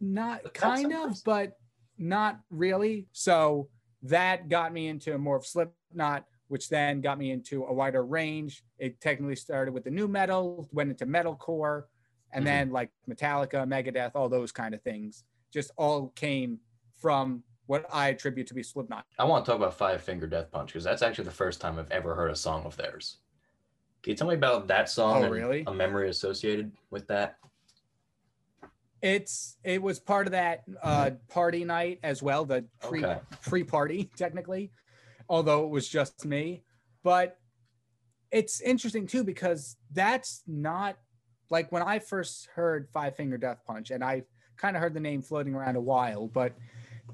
Not 0.00 0.42
But 0.44 0.54
kind 0.54 0.92
of, 0.94 1.22
but 1.24 1.58
not 1.98 2.40
really. 2.50 3.08
So 3.12 3.68
that 4.02 4.48
got 4.48 4.72
me 4.72 4.88
into 4.88 5.18
more 5.18 5.36
of 5.36 5.44
Slipknot, 5.44 6.24
which 6.48 6.68
then 6.68 7.00
got 7.00 7.18
me 7.18 7.30
into 7.30 7.64
a 7.64 7.72
wider 7.74 8.04
range. 8.04 8.64
It 8.78 9.00
technically 9.00 9.36
started 9.36 9.72
with 9.74 9.84
the 9.84 9.90
nu 9.90 10.08
metal, 10.08 10.68
went 10.72 10.90
into 10.90 11.04
metalcore, 11.06 11.84
and 12.32 12.42
Mhm. 12.42 12.46
then 12.46 12.70
like 12.70 12.90
Metallica, 13.08 13.66
Megadeth, 13.66 14.12
all 14.14 14.28
those 14.28 14.52
kind 14.52 14.74
of 14.74 14.82
things. 14.82 15.24
Just 15.52 15.72
all 15.76 16.08
came 16.08 16.60
from 16.96 17.44
what 17.66 17.86
I 17.92 18.08
attribute 18.08 18.46
to 18.48 18.54
be 18.54 18.62
Slipknot. 18.62 19.04
I 19.18 19.24
want 19.24 19.44
to 19.44 19.50
talk 19.50 19.58
about 19.58 19.74
Five 19.74 20.02
Finger 20.02 20.26
Death 20.26 20.50
Punch 20.50 20.68
because 20.72 20.84
that's 20.84 21.02
actually 21.02 21.24
the 21.24 21.30
first 21.30 21.60
time 21.60 21.78
I've 21.78 21.90
ever 21.90 22.14
heard 22.14 22.30
a 22.30 22.36
song 22.36 22.64
of 22.64 22.76
theirs. 22.76 23.18
Can 24.02 24.10
you 24.10 24.16
tell 24.16 24.28
me 24.28 24.34
about 24.34 24.68
that 24.68 24.90
song 24.90 25.22
Oh, 25.22 25.24
and 25.24 25.32
really? 25.34 25.64
a 25.66 25.72
memory 25.72 26.10
associated 26.10 26.70
with 26.90 27.06
that? 27.08 27.36
It's 29.00 29.56
it 29.64 29.82
was 29.82 30.00
part 30.00 30.26
of 30.26 30.32
that 30.32 30.62
uh, 30.82 31.10
party 31.28 31.64
night 31.64 32.00
as 32.02 32.22
well, 32.22 32.44
the 32.44 32.64
pre 32.80 33.04
Okay. 33.04 33.18
pre 33.42 33.64
party 33.64 34.10
technically, 34.16 34.72
although 35.28 35.64
it 35.64 35.70
was 35.70 35.88
just 35.88 36.24
me. 36.24 36.64
But 37.02 37.36
it's 38.30 38.60
interesting 38.62 39.06
too 39.06 39.22
because 39.24 39.76
that's 39.92 40.42
not 40.46 40.96
like 41.50 41.70
when 41.70 41.82
I 41.82 41.98
first 41.98 42.48
heard 42.54 42.88
Five 42.92 43.14
Finger 43.16 43.36
Death 43.36 43.58
Punch, 43.66 43.90
and 43.90 44.02
I 44.02 44.22
kind 44.56 44.74
of 44.76 44.80
heard 44.82 44.94
the 44.94 45.00
name 45.00 45.20
floating 45.20 45.54
around 45.54 45.76
a 45.76 45.80
while, 45.82 46.26
but 46.26 46.54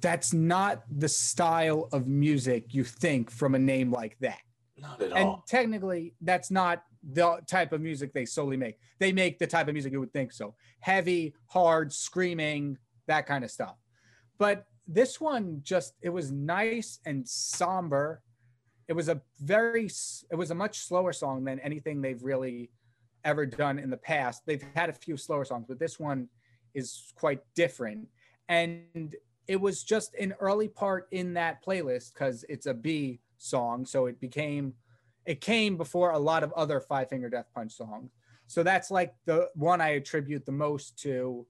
that's 0.00 0.32
not 0.32 0.84
the 0.90 1.08
style 1.08 1.88
of 1.92 2.06
music 2.06 2.72
you 2.72 2.84
think 2.84 3.30
from 3.30 3.54
a 3.54 3.58
name 3.58 3.90
like 3.90 4.16
that. 4.20 4.40
Not 4.78 5.02
at 5.02 5.12
And 5.12 5.24
all. 5.28 5.34
And 5.34 5.42
technically, 5.46 6.14
that's 6.20 6.50
not 6.50 6.82
the 7.02 7.40
type 7.46 7.72
of 7.72 7.80
music 7.80 8.12
they 8.12 8.24
solely 8.24 8.56
make. 8.56 8.78
They 8.98 9.12
make 9.12 9.38
the 9.38 9.46
type 9.46 9.68
of 9.68 9.74
music 9.74 9.92
you 9.92 10.00
would 10.00 10.12
think 10.12 10.32
so 10.32 10.54
heavy, 10.80 11.34
hard, 11.46 11.92
screaming, 11.92 12.78
that 13.06 13.26
kind 13.26 13.44
of 13.44 13.50
stuff. 13.50 13.76
But 14.38 14.64
this 14.86 15.20
one 15.20 15.60
just, 15.62 15.94
it 16.00 16.08
was 16.08 16.30
nice 16.30 16.98
and 17.04 17.28
somber. 17.28 18.22
It 18.88 18.94
was 18.94 19.08
a 19.08 19.20
very, 19.40 19.88
it 20.30 20.36
was 20.36 20.50
a 20.50 20.54
much 20.54 20.78
slower 20.78 21.12
song 21.12 21.44
than 21.44 21.60
anything 21.60 22.00
they've 22.00 22.22
really 22.22 22.70
ever 23.24 23.44
done 23.44 23.78
in 23.78 23.90
the 23.90 23.96
past. 23.96 24.42
They've 24.46 24.64
had 24.74 24.88
a 24.88 24.94
few 24.94 25.16
slower 25.16 25.44
songs, 25.44 25.66
but 25.68 25.78
this 25.78 26.00
one 26.00 26.28
is 26.74 27.12
quite 27.14 27.40
different. 27.54 28.08
And 28.48 29.14
it 29.50 29.60
was 29.60 29.82
just 29.82 30.14
an 30.14 30.32
early 30.38 30.68
part 30.68 31.08
in 31.10 31.34
that 31.34 31.60
playlist 31.64 32.14
because 32.14 32.44
it's 32.48 32.66
a 32.66 32.72
B 32.72 33.18
song. 33.36 33.84
So 33.84 34.06
it 34.06 34.20
became, 34.20 34.74
it 35.26 35.40
came 35.40 35.76
before 35.76 36.12
a 36.12 36.18
lot 36.20 36.44
of 36.44 36.52
other 36.52 36.78
Five 36.78 37.08
Finger 37.08 37.28
Death 37.28 37.48
Punch 37.52 37.72
songs. 37.72 38.12
So 38.46 38.62
that's 38.62 38.92
like 38.92 39.12
the 39.24 39.48
one 39.56 39.80
I 39.80 39.88
attribute 39.94 40.46
the 40.46 40.52
most 40.52 41.00
to, 41.00 41.48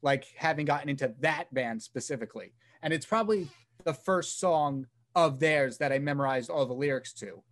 like 0.00 0.24
having 0.34 0.64
gotten 0.64 0.88
into 0.88 1.12
that 1.20 1.52
band 1.52 1.82
specifically. 1.82 2.54
And 2.80 2.90
it's 2.94 3.04
probably 3.04 3.48
the 3.84 3.92
first 3.92 4.40
song 4.40 4.86
of 5.14 5.38
theirs 5.38 5.76
that 5.76 5.92
I 5.92 5.98
memorized 5.98 6.48
all 6.48 6.64
the 6.64 6.72
lyrics 6.72 7.12
to, 7.14 7.42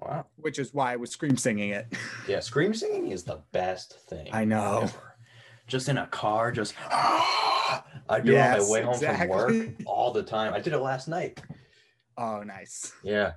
Wow. 0.00 0.26
which 0.36 0.60
is 0.60 0.72
why 0.72 0.92
I 0.92 0.96
was 0.96 1.10
scream 1.10 1.36
singing 1.36 1.70
it. 1.70 1.86
Yeah, 2.28 2.38
scream 2.38 2.74
singing 2.74 3.10
is 3.10 3.24
the 3.24 3.42
best 3.50 3.98
thing. 4.08 4.28
I 4.32 4.44
know. 4.44 4.82
ever. 4.84 5.14
Just 5.66 5.88
in 5.88 5.98
a 5.98 6.06
car, 6.06 6.52
just 6.52 6.74
ah! 6.92 7.55
I 8.08 8.20
do 8.20 8.32
it 8.32 8.38
on 8.38 8.58
my 8.58 8.70
way 8.70 8.82
home 8.82 8.98
from 8.98 9.28
work 9.28 9.68
all 9.86 10.12
the 10.12 10.22
time. 10.22 10.54
I 10.54 10.60
did 10.60 10.72
it 10.72 10.78
last 10.78 11.08
night. 11.08 11.40
Oh, 12.16 12.42
nice. 12.42 12.92
Yeah. 13.02 13.32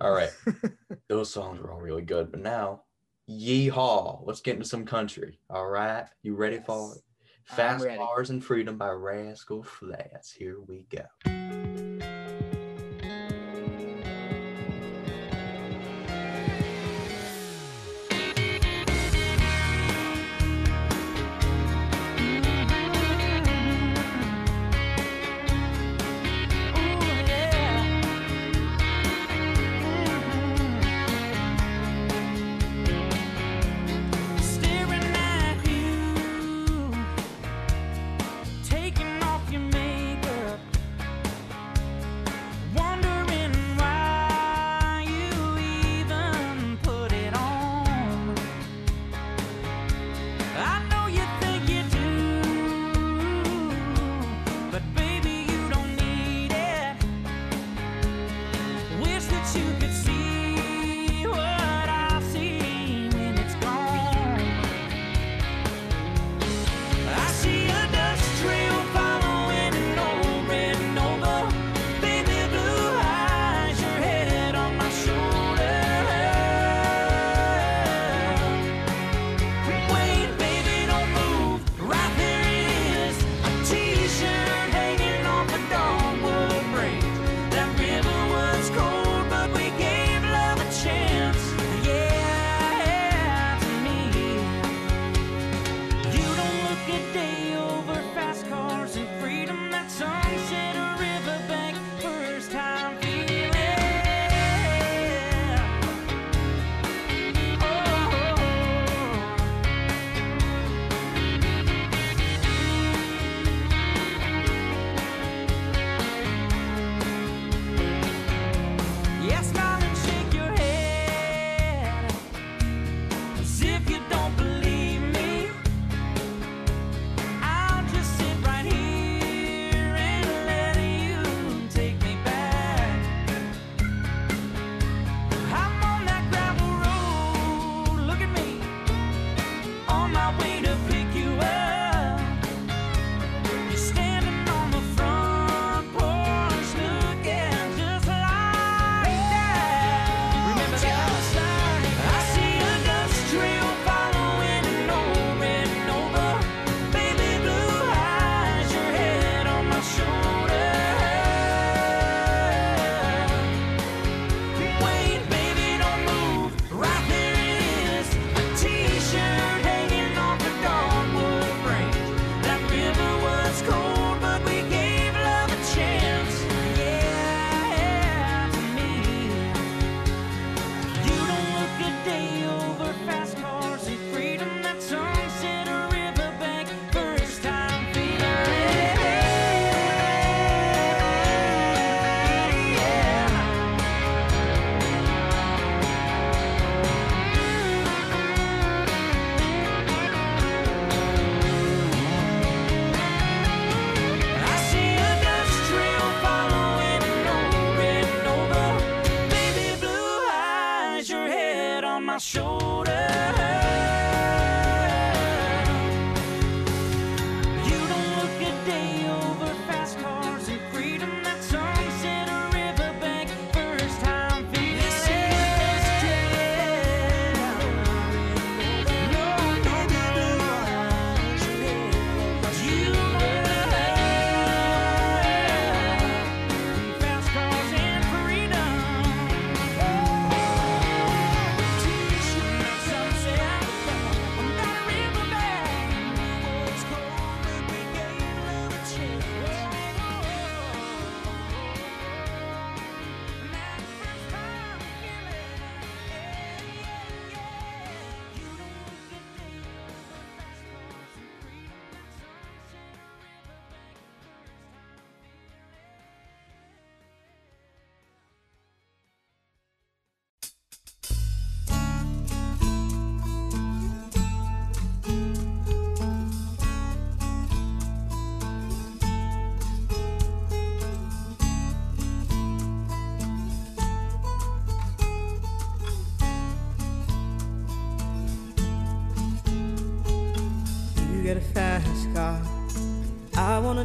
All 0.00 0.12
right. 0.12 0.30
Those 1.08 1.30
songs 1.30 1.60
were 1.60 1.72
all 1.72 1.80
really 1.80 2.02
good. 2.02 2.30
But 2.30 2.40
now, 2.40 2.82
yeehaw. 3.28 4.22
Let's 4.24 4.40
get 4.40 4.54
into 4.54 4.66
some 4.66 4.84
country. 4.84 5.38
All 5.50 5.66
right. 5.66 6.06
You 6.22 6.34
ready 6.34 6.60
for 6.64 6.94
it? 6.94 7.02
Fast. 7.44 7.86
Cars 7.96 8.30
and 8.30 8.42
Freedom 8.42 8.78
by 8.78 8.90
Rascal 8.90 9.62
Flatts. 9.62 10.32
Here 10.32 10.60
we 10.60 10.86
go. 10.90 12.08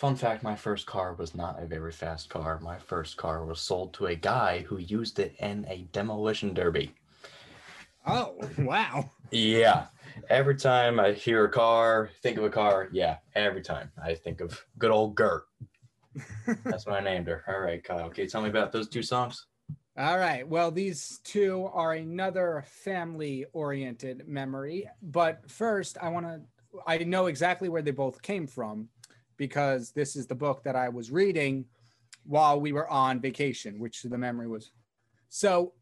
Fun 0.00 0.16
fact 0.16 0.42
my 0.42 0.56
first 0.56 0.86
car 0.86 1.12
was 1.12 1.34
not 1.34 1.62
a 1.62 1.66
very 1.66 1.92
fast 1.92 2.30
car. 2.30 2.58
My 2.60 2.78
first 2.78 3.18
car 3.18 3.44
was 3.44 3.60
sold 3.60 3.92
to 3.92 4.06
a 4.06 4.14
guy 4.14 4.60
who 4.60 4.78
used 4.78 5.18
it 5.18 5.34
in 5.40 5.66
a 5.68 5.86
demolition 5.92 6.54
derby. 6.54 6.94
Oh, 8.06 8.34
wow. 8.60 9.10
Yeah. 9.30 9.88
Every 10.30 10.56
time 10.56 10.98
I 10.98 11.12
hear 11.12 11.44
a 11.44 11.50
car, 11.50 12.08
think 12.22 12.38
of 12.38 12.44
a 12.44 12.48
car, 12.48 12.88
yeah, 12.92 13.18
every 13.34 13.60
time 13.60 13.92
I 14.02 14.14
think 14.14 14.40
of 14.40 14.58
good 14.78 14.90
old 14.90 15.16
Gert. 15.16 15.44
That's 16.64 16.86
what 16.86 16.94
I 16.94 17.00
named 17.00 17.26
her. 17.26 17.44
All 17.46 17.60
right, 17.60 17.84
Kyle. 17.84 18.06
Okay. 18.06 18.26
tell 18.26 18.40
me 18.40 18.48
about 18.48 18.72
those 18.72 18.88
two 18.88 19.02
songs? 19.02 19.48
All 19.98 20.16
right. 20.16 20.48
Well, 20.48 20.70
these 20.70 21.20
two 21.24 21.68
are 21.74 21.92
another 21.92 22.64
family 22.66 23.44
oriented 23.52 24.26
memory. 24.26 24.88
But 25.02 25.50
first, 25.50 25.98
I 26.00 26.08
want 26.08 26.24
to, 26.24 26.40
I 26.86 26.96
know 26.96 27.26
exactly 27.26 27.68
where 27.68 27.82
they 27.82 27.90
both 27.90 28.22
came 28.22 28.46
from 28.46 28.88
because 29.40 29.90
this 29.92 30.16
is 30.16 30.26
the 30.26 30.34
book 30.34 30.62
that 30.64 30.76
I 30.76 30.90
was 30.90 31.10
reading 31.10 31.64
while 32.26 32.60
we 32.60 32.72
were 32.72 32.90
on 32.90 33.22
vacation, 33.22 33.78
which 33.78 34.02
the 34.02 34.18
memory 34.18 34.46
was. 34.46 34.70
So 35.30 35.72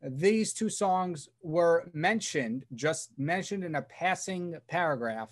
these 0.00 0.52
two 0.52 0.68
songs 0.68 1.28
were 1.42 1.90
mentioned, 1.92 2.64
just 2.76 3.18
mentioned 3.18 3.64
in 3.64 3.74
a 3.74 3.82
passing 3.82 4.54
paragraph 4.68 5.30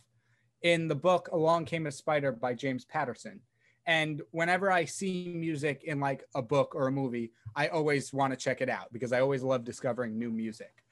in 0.63 0.89
the 0.89 0.97
book 0.97 1.29
Along 1.31 1.65
Came 1.65 1.87
a 1.87 1.93
Spider 1.93 2.33
by 2.33 2.55
James 2.55 2.85
Patterson. 2.85 3.39
And 3.87 4.21
whenever 4.33 4.73
I 4.73 4.85
see 4.85 5.33
music 5.33 5.85
in 5.85 6.01
like 6.01 6.25
a 6.35 6.43
book 6.43 6.75
or 6.75 6.89
a 6.89 6.93
movie, 6.93 7.31
I 7.55 7.69
always 7.69 8.13
want 8.13 8.33
to 8.33 8.37
check 8.37 8.61
it 8.63 8.69
out 8.69 8.93
because 8.93 9.13
I 9.13 9.21
always 9.21 9.45
love 9.45 9.63
discovering 9.63 10.19
new 10.19 10.33
music. 10.33 10.83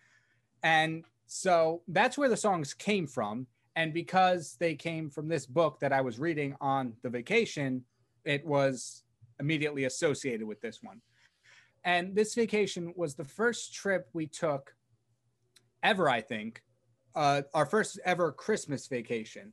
And 0.63 1.05
so 1.27 1.83
that's 1.89 2.17
where 2.17 2.29
the 2.29 2.37
songs 2.37 2.73
came 2.73 3.09
from. 3.09 3.49
And 3.77 3.93
because 3.93 4.57
they 4.61 4.75
came 4.75 5.11
from 5.11 5.29
this 5.29 5.47
book 5.47 5.81
that 5.81 5.93
I 5.93 6.01
was 6.01 6.19
reading 6.19 6.57
on 6.61 6.95
the 7.03 7.11
vacation, 7.11 7.85
it 8.25 8.47
was 8.47 9.03
immediately 9.41 9.85
associated 9.85 10.47
with 10.47 10.61
this 10.61 10.81
one. 10.83 11.01
And 11.85 12.15
this 12.15 12.35
vacation 12.35 12.95
was 12.97 13.15
the 13.15 13.25
first 13.25 13.75
trip 13.75 14.09
we 14.13 14.27
took 14.27 14.75
ever, 15.83 16.09
I 16.09 16.21
think, 16.21 16.63
uh, 17.15 17.43
our 17.53 17.67
first 17.67 18.01
ever 18.05 18.33
Christmas 18.33 18.87
vacation. 18.87 19.53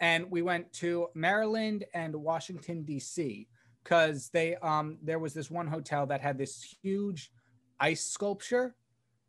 And 0.00 0.30
we 0.30 0.42
went 0.42 0.72
to 0.74 1.08
Maryland 1.14 1.84
and 1.94 2.14
Washington, 2.14 2.82
D.C. 2.82 3.48
because 3.82 4.28
they 4.28 4.56
um 4.56 4.98
there 5.02 5.18
was 5.18 5.32
this 5.32 5.50
one 5.50 5.66
hotel 5.66 6.06
that 6.06 6.20
had 6.20 6.36
this 6.36 6.76
huge 6.82 7.32
ice 7.80 8.04
sculpture 8.04 8.74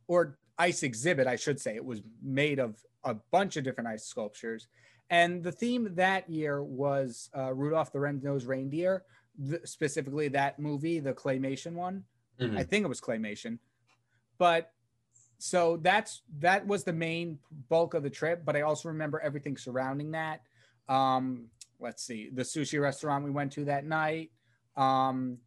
or 0.07 0.37
ice 0.57 0.83
exhibit, 0.83 1.25
I 1.27 1.37
should 1.37 1.61
say. 1.61 1.75
It 1.75 1.85
was 1.85 2.01
made 2.21 2.59
of 2.59 2.83
a 3.03 3.15
bunch 3.31 3.57
of 3.57 3.63
different 3.63 3.87
ice 3.87 4.05
sculptures. 4.05 4.67
And 5.09 5.43
the 5.43 5.51
theme 5.51 5.95
that 5.95 6.29
year 6.29 6.61
was 6.63 7.29
uh, 7.35 7.53
Rudolph 7.53 7.91
the 7.91 7.99
Red-Nosed 7.99 8.45
Reindeer, 8.45 9.03
th- 9.49 9.61
specifically 9.65 10.27
that 10.29 10.59
movie, 10.59 10.99
the 10.99 11.13
claymation 11.13 11.73
one. 11.73 12.03
Mhm. 12.39 12.57
I 12.57 12.63
think 12.63 12.83
it 12.85 12.89
was 12.89 13.01
claymation. 13.01 13.59
But 14.37 14.73
so 15.39 15.77
that's 15.77 16.21
that 16.39 16.65
was 16.67 16.83
the 16.83 16.93
main 16.93 17.39
bulk 17.69 17.93
of 17.93 18.03
the 18.03 18.09
trip, 18.09 18.43
but 18.43 18.55
I 18.55 18.61
also 18.61 18.89
remember 18.89 19.19
everything 19.19 19.57
surrounding 19.57 20.11
that. 20.11 20.41
Um, 20.89 21.49
let's 21.79 22.03
see, 22.03 22.29
the 22.29 22.43
sushi 22.43 22.81
restaurant 22.81 23.23
we 23.23 23.31
went 23.31 23.51
to 23.53 23.65
that 23.65 23.85
night, 23.85 24.31
um, 24.75 25.37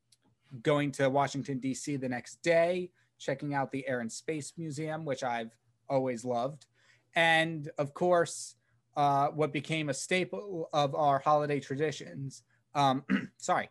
going 0.63 0.93
to 0.93 1.09
Washington 1.11 1.59
D.C. 1.59 1.97
the 1.97 2.09
next 2.09 2.43
day, 2.43 2.91
checking 3.19 3.55
out 3.55 3.71
the 3.71 3.87
Air 3.87 4.01
and 4.01 4.11
Space 4.11 4.53
Museum, 4.57 5.05
which 5.05 5.23
I've 5.23 5.51
always 5.89 6.25
loved, 6.25 6.67
and 7.15 7.71
of 7.79 7.95
course, 7.95 8.57
uh, 8.97 9.29
what 9.29 9.53
became 9.53 9.89
a 9.89 9.95
staple 9.95 10.69
of 10.73 10.95
our 10.95 11.19
holiday 11.19 11.61
traditions. 11.61 12.43
Um, 12.75 13.05
sorry, 13.37 13.71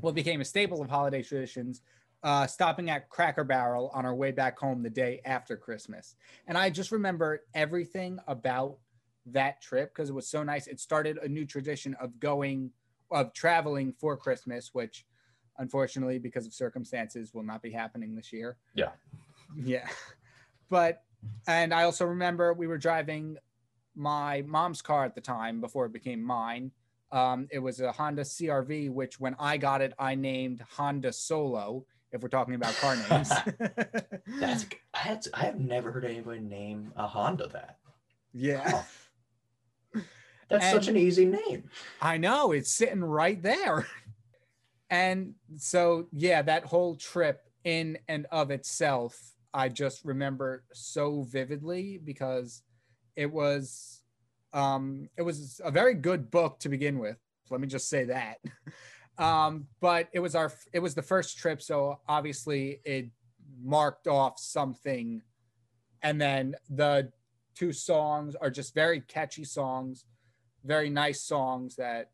what 0.00 0.14
became 0.14 0.40
a 0.40 0.44
staple 0.44 0.82
of 0.82 0.90
holiday 0.90 1.22
traditions 1.22 1.82
uh, 2.22 2.46
stopping 2.46 2.88
at 2.90 3.08
Cracker 3.08 3.44
Barrel 3.44 3.90
on 3.92 4.06
our 4.06 4.14
way 4.14 4.30
back 4.30 4.58
home 4.58 4.82
the 4.82 4.90
day 4.90 5.20
after 5.24 5.56
Christmas. 5.56 6.14
And 6.46 6.56
I 6.56 6.70
just 6.70 6.92
remember 6.92 7.42
everything 7.54 8.18
about 8.28 8.78
that 9.26 9.60
trip 9.60 9.92
because 9.94 10.08
it 10.08 10.14
was 10.14 10.28
so 10.28 10.42
nice. 10.42 10.66
It 10.66 10.80
started 10.80 11.18
a 11.18 11.28
new 11.28 11.44
tradition 11.44 11.94
of 12.00 12.18
going, 12.20 12.70
of 13.10 13.32
traveling 13.32 13.92
for 13.92 14.16
Christmas, 14.16 14.70
which 14.72 15.04
unfortunately, 15.58 16.18
because 16.18 16.46
of 16.46 16.54
circumstances, 16.54 17.34
will 17.34 17.42
not 17.42 17.62
be 17.62 17.70
happening 17.70 18.14
this 18.14 18.32
year. 18.32 18.56
Yeah. 18.74 18.90
Yeah. 19.56 19.88
But, 20.70 21.02
and 21.46 21.72
I 21.74 21.84
also 21.84 22.04
remember 22.06 22.52
we 22.52 22.66
were 22.66 22.78
driving 22.78 23.36
my 23.94 24.42
mom's 24.46 24.80
car 24.82 25.04
at 25.04 25.14
the 25.14 25.20
time 25.20 25.60
before 25.60 25.86
it 25.86 25.92
became 25.92 26.22
mine. 26.22 26.70
Um, 27.10 27.46
it 27.50 27.58
was 27.58 27.80
a 27.80 27.92
Honda 27.92 28.22
CRV, 28.22 28.90
which 28.90 29.20
when 29.20 29.36
I 29.38 29.58
got 29.58 29.82
it, 29.82 29.92
I 29.98 30.14
named 30.14 30.64
Honda 30.70 31.12
Solo. 31.12 31.84
If 32.10 32.22
we're 32.22 32.28
talking 32.28 32.54
about 32.54 32.74
car 32.76 32.96
names, 33.10 33.30
That's 34.40 34.66
I 34.94 34.98
had 34.98 35.26
I 35.34 35.40
have 35.44 35.58
never 35.60 35.92
heard 35.92 36.04
anybody 36.04 36.40
name 36.40 36.92
a 36.96 37.06
Honda 37.06 37.48
that. 37.48 37.78
yeah, 38.32 38.82
That's 40.48 40.70
such 40.70 40.88
an 40.88 40.96
easy 40.96 41.24
name. 41.24 41.70
I 42.00 42.18
know 42.18 42.52
it's 42.52 42.70
sitting 42.70 43.02
right 43.02 43.42
there. 43.42 43.86
And 44.90 45.34
so, 45.56 46.08
yeah, 46.12 46.42
that 46.42 46.66
whole 46.66 46.96
trip 46.96 47.40
in 47.64 47.96
and 48.08 48.26
of 48.30 48.50
itself, 48.50 49.18
I 49.54 49.68
just 49.68 50.04
remember 50.04 50.64
so 50.72 51.22
vividly 51.22 52.00
because 52.02 52.62
it 53.16 53.30
was, 53.30 54.02
um, 54.52 55.08
it 55.16 55.22
was 55.22 55.60
a 55.64 55.70
very 55.70 55.94
good 55.94 56.30
book 56.30 56.58
to 56.60 56.68
begin 56.68 56.98
with. 56.98 57.18
Let 57.50 57.60
me 57.60 57.66
just 57.66 57.88
say 57.88 58.04
that. 58.04 58.38
Um, 59.18 59.66
but 59.80 60.08
it 60.12 60.20
was 60.20 60.34
our, 60.34 60.50
it 60.72 60.78
was 60.78 60.94
the 60.94 61.02
first 61.02 61.36
trip, 61.36 61.60
so 61.60 62.00
obviously 62.08 62.80
it 62.84 63.10
marked 63.62 64.06
off 64.06 64.38
something. 64.38 65.22
And 66.02 66.20
then 66.20 66.56
the 66.70 67.12
two 67.54 67.72
songs 67.72 68.34
are 68.34 68.50
just 68.50 68.74
very 68.74 69.00
catchy 69.00 69.44
songs, 69.44 70.06
very 70.64 70.90
nice 70.90 71.22
songs 71.22 71.76
that 71.76 72.10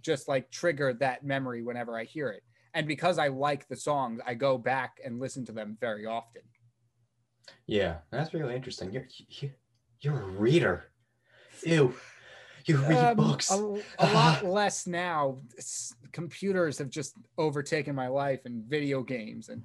just 0.00 0.28
like 0.28 0.50
trigger 0.50 0.94
that 0.94 1.24
memory 1.24 1.62
whenever 1.62 1.98
I 1.98 2.04
hear 2.04 2.28
it. 2.28 2.42
And 2.74 2.86
because 2.86 3.18
I 3.18 3.28
like 3.28 3.66
the 3.66 3.76
songs, 3.76 4.20
I 4.24 4.34
go 4.34 4.56
back 4.56 5.00
and 5.04 5.18
listen 5.18 5.44
to 5.46 5.52
them 5.52 5.76
very 5.80 6.06
often. 6.06 6.42
Yeah, 7.66 7.98
that's 8.10 8.34
really 8.34 8.54
interesting. 8.56 8.92
You're 8.92 9.06
you, 9.28 9.50
you're 10.00 10.20
a 10.20 10.26
reader. 10.26 10.84
Ew. 11.64 11.94
You 12.66 12.76
read 12.78 13.10
Um, 13.12 13.16
books. 13.16 13.50
A, 13.50 13.54
a 13.98 14.06
lot 14.12 14.44
less 14.44 14.86
now. 14.86 15.38
It's- 15.52 15.94
computers 16.12 16.76
have 16.78 16.90
just 16.90 17.14
overtaken 17.38 17.94
my 17.94 18.08
life 18.08 18.40
and 18.44 18.64
video 18.64 19.02
games, 19.02 19.48
and 19.48 19.62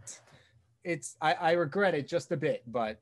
it's 0.84 1.18
I, 1.22 1.34
I 1.34 1.52
regret 1.54 1.96
it 1.96 2.08
just 2.08 2.32
a 2.32 2.38
bit, 2.38 2.64
but 2.68 3.02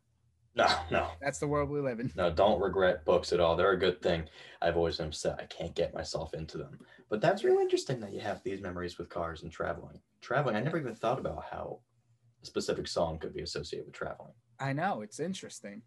No, 0.55 0.67
no, 0.89 1.09
that's 1.21 1.39
the 1.39 1.47
world 1.47 1.69
we 1.69 1.81
live 1.81 1.99
in. 1.99 2.11
no. 2.15 2.31
Don't 2.31 2.61
regret 2.61 3.03
books 3.05 3.33
at 3.33 3.39
all. 3.39 3.55
They're 3.55 3.71
a 3.71 3.77
good 3.79 4.01
thing. 4.01 4.23
I've 4.61 4.77
always 4.77 4.97
been 4.97 5.07
upset 5.07 5.39
I 5.39 5.45
can't 5.45 5.75
get 5.75 5.93
myself 5.93 6.33
into 6.33 6.57
them. 6.57 6.79
But 7.09 7.19
that's 7.21 7.43
really 7.43 7.61
interesting 7.61 7.99
that 7.99 8.13
you 8.13 8.21
have 8.21 8.41
these 8.43 8.61
memories 8.61 8.97
with 8.97 9.09
cars 9.09 9.43
and 9.43 9.51
traveling. 9.51 9.99
Traveling. 10.21 10.55
I 10.55 10.61
never 10.61 10.77
even 10.79 10.95
thought 10.95 11.19
about 11.19 11.43
how 11.51 11.79
a 12.41 12.45
specific 12.45 12.87
song 12.87 13.19
could 13.19 13.33
be 13.33 13.41
associated 13.41 13.85
with 13.87 13.95
traveling. 13.95 14.33
I 14.63 14.71
know 14.71 15.01
it's 15.01 15.19
interesting. 15.19 15.81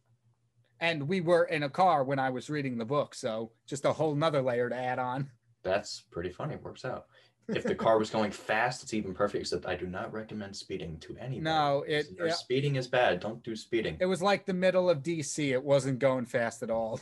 And 0.80 1.08
we 1.08 1.22
were 1.22 1.44
in 1.44 1.62
a 1.62 1.70
car 1.70 2.04
when 2.04 2.18
I 2.18 2.28
was 2.28 2.50
reading 2.50 2.76
the 2.76 2.84
book, 2.84 3.14
so 3.14 3.52
just 3.66 3.86
a 3.86 3.92
whole 3.92 4.14
nother 4.14 4.42
layer 4.42 4.68
to 4.68 4.76
add 4.76 4.98
on. 4.98 5.30
That's 5.62 6.02
pretty 6.10 6.28
funny. 6.28 6.54
It 6.54 6.62
works 6.62 6.84
out. 6.84 7.06
If 7.48 7.62
the 7.64 7.74
car 7.74 7.96
was 7.98 8.10
going 8.10 8.32
fast, 8.32 8.82
it's 8.82 8.92
even 8.92 9.14
perfect. 9.14 9.40
Except 9.42 9.66
I 9.66 9.76
do 9.76 9.86
not 9.86 10.12
recommend 10.12 10.54
speeding 10.54 10.98
to 10.98 11.16
anyone. 11.18 11.44
No, 11.44 11.84
it- 11.88 12.08
yeah. 12.18 12.30
speeding 12.32 12.76
is 12.76 12.86
bad. 12.86 13.20
Don't 13.20 13.42
do 13.42 13.56
speeding. 13.56 13.96
It 13.98 14.06
was 14.06 14.20
like 14.20 14.44
the 14.44 14.52
middle 14.52 14.90
of 14.90 15.02
DC. 15.02 15.52
It 15.52 15.62
wasn't 15.62 15.98
going 15.98 16.26
fast 16.26 16.62
at 16.62 16.70
all. 16.70 17.00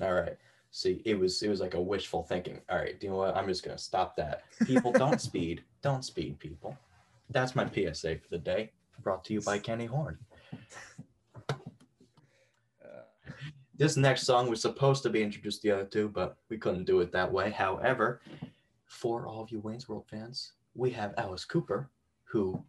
All 0.00 0.12
right. 0.14 0.36
See, 0.70 1.00
it 1.06 1.18
was 1.18 1.42
it 1.42 1.48
was 1.48 1.60
like 1.60 1.74
a 1.74 1.80
wishful 1.80 2.22
thinking. 2.22 2.60
All 2.68 2.76
right, 2.78 3.00
do 3.00 3.06
you 3.06 3.10
know 3.12 3.18
what? 3.18 3.34
I'm 3.36 3.48
just 3.48 3.64
gonna 3.64 3.78
stop 3.78 4.14
that. 4.16 4.42
People 4.66 4.92
don't 5.04 5.20
speed. 5.20 5.64
Don't 5.82 6.04
speed, 6.04 6.38
people. 6.38 6.76
That's 7.30 7.56
my 7.56 7.66
PSA 7.66 8.18
for 8.18 8.28
the 8.30 8.38
day. 8.38 8.72
Brought 9.02 9.24
to 9.24 9.32
you 9.32 9.40
by 9.40 9.58
Kenny 9.58 9.86
Horn. 9.86 10.18
This 13.78 13.98
next 13.98 14.22
song 14.22 14.48
was 14.48 14.62
supposed 14.62 15.02
to 15.02 15.10
be 15.10 15.22
introduced 15.22 15.60
the 15.60 15.70
other 15.70 15.84
two, 15.84 16.08
but 16.08 16.38
we 16.48 16.56
couldn't 16.56 16.86
do 16.86 17.00
it 17.00 17.12
that 17.12 17.30
way. 17.30 17.50
However, 17.50 18.22
for 18.86 19.26
all 19.26 19.42
of 19.42 19.50
you 19.50 19.60
Wayne's 19.60 19.86
World 19.86 20.06
fans, 20.08 20.52
we 20.74 20.90
have 20.92 21.12
Alice 21.18 21.44
Cooper, 21.44 21.90
who 22.24 22.64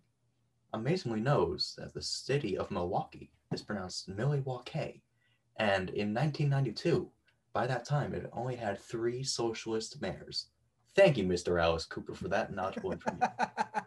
amazingly 0.73 1.21
knows 1.21 1.75
that 1.77 1.93
the 1.93 2.01
city 2.01 2.57
of 2.57 2.71
Milwaukee 2.71 3.31
is 3.53 3.61
pronounced 3.61 4.09
Milwaukee. 4.09 5.01
And 5.55 5.89
in 5.91 6.13
1992, 6.13 7.09
by 7.53 7.67
that 7.67 7.85
time, 7.85 8.13
it 8.13 8.29
only 8.33 8.57
had 8.57 8.77
three 8.77 9.23
socialist 9.23 10.01
mayors. 10.01 10.47
Thank 10.93 11.15
you, 11.15 11.23
Mr. 11.23 11.61
Alice 11.61 11.85
Cooper, 11.85 12.15
for 12.15 12.27
that 12.27 12.53
knowledgeable 12.53 12.91
information. 12.91 13.29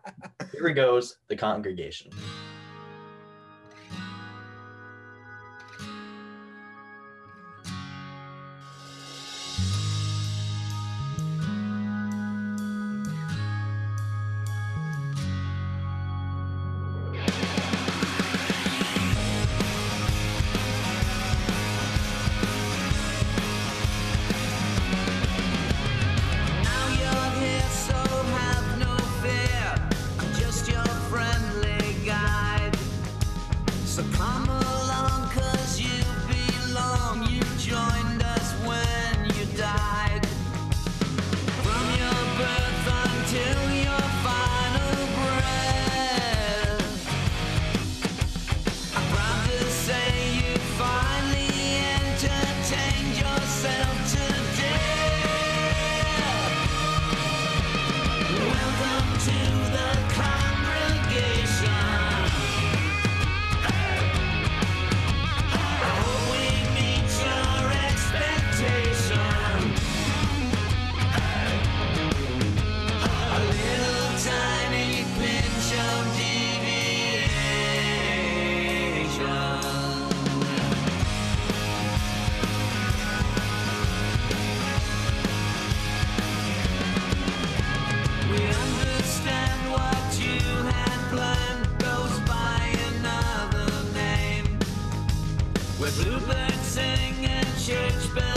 Here 0.53 0.69
he 0.69 0.75
goes, 0.75 1.19
the 1.29 1.37
congregation. 1.37 2.13
Bluebirds 95.97 96.55
sing 96.63 97.27
at 97.27 97.45
church 97.59 98.15
bells. 98.15 98.30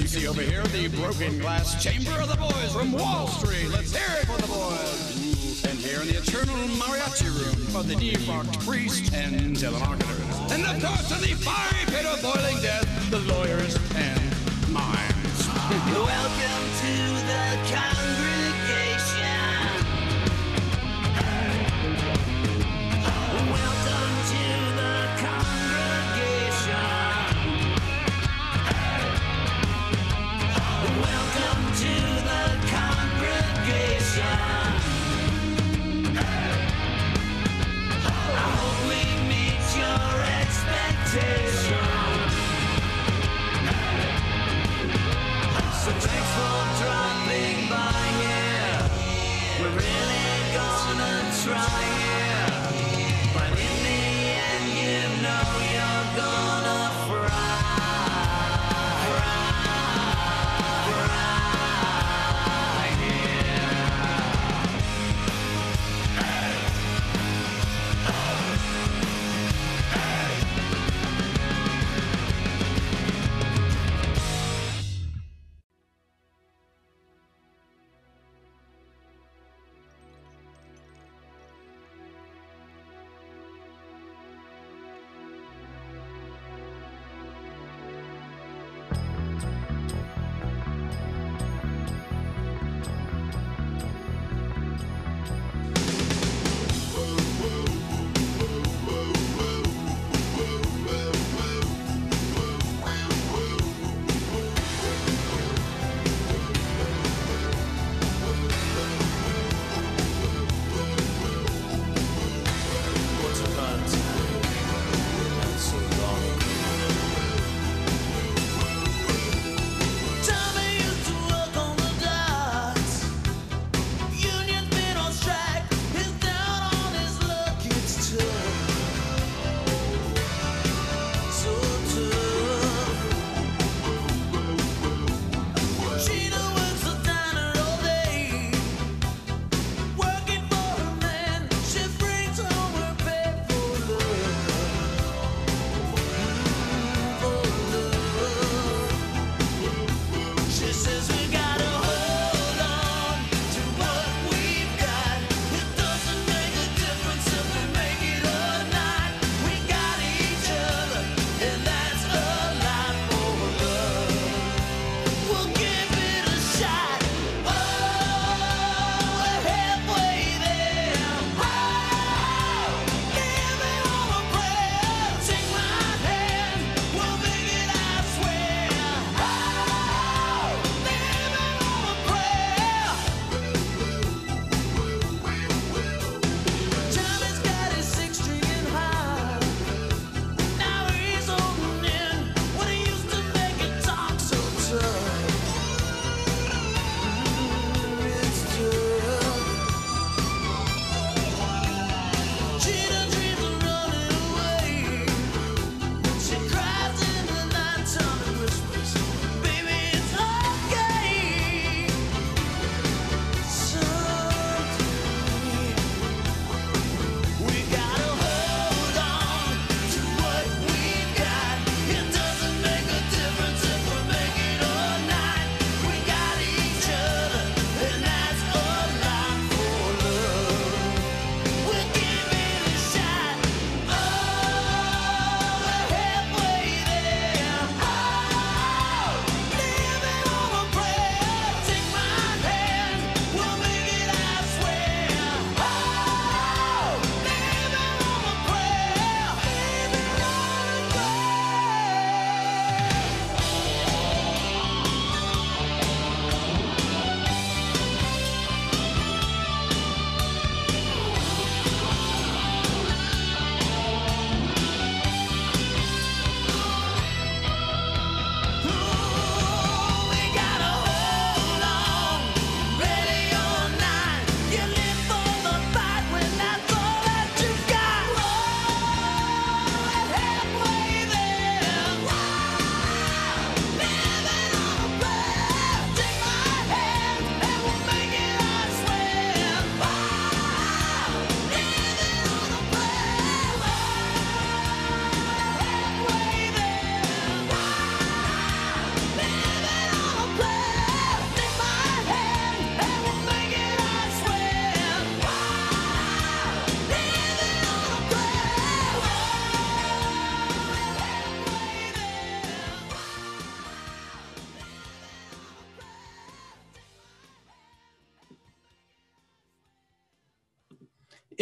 See 0.00 0.26
over 0.26 0.40
here, 0.40 0.62
the 0.68 0.88
broken 0.88 1.38
glass 1.38 1.82
chamber 1.82 2.18
of 2.18 2.26
the 2.26 2.36
boys 2.36 2.72
from 2.72 2.92
Wall 2.92 3.26
Street. 3.26 3.68
Let's 3.68 3.94
hear 3.94 4.16
it 4.20 4.26
for 4.26 4.40
the 4.40 4.48
boys. 4.48 5.62
And 5.66 5.78
here 5.78 6.00
in 6.00 6.08
the 6.08 6.16
eternal 6.16 6.56
mariachi 6.80 7.28
room 7.28 7.76
of 7.76 7.86
the 7.86 7.96
defunct 7.96 8.58
priest 8.60 9.12
and 9.12 9.54
telemarketer. 9.54 10.50
And 10.50 10.64
of 10.64 10.82
course, 10.82 11.12
in 11.12 11.20
the 11.20 11.36
fiery 11.36 11.84
pit 11.88 12.06
of 12.06 12.22
boiling 12.22 12.62
death, 12.62 12.88
the 13.10 13.18
lawyers 13.20 13.76
and 13.94 14.18
mimes. 14.72 15.48
Welcome 15.92 16.64
to 16.80 17.11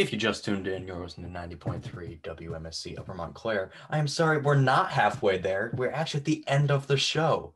If 0.01 0.13
you 0.13 0.19
just 0.19 0.47
tuned 0.47 0.67
in, 0.67 0.87
you're 0.87 0.97
listening 0.97 1.31
to 1.31 1.39
90.3 1.39 2.23
WMSC 2.23 2.99
Upper 2.99 3.13
Montclair. 3.13 3.71
I 3.91 3.99
am 3.99 4.09
sorry, 4.09 4.39
we're 4.39 4.55
not 4.55 4.91
halfway 4.91 5.37
there. 5.37 5.75
We're 5.77 5.91
actually 5.91 6.21
at 6.21 6.25
the 6.25 6.45
end 6.47 6.71
of 6.71 6.87
the 6.87 6.97
show. 6.97 7.53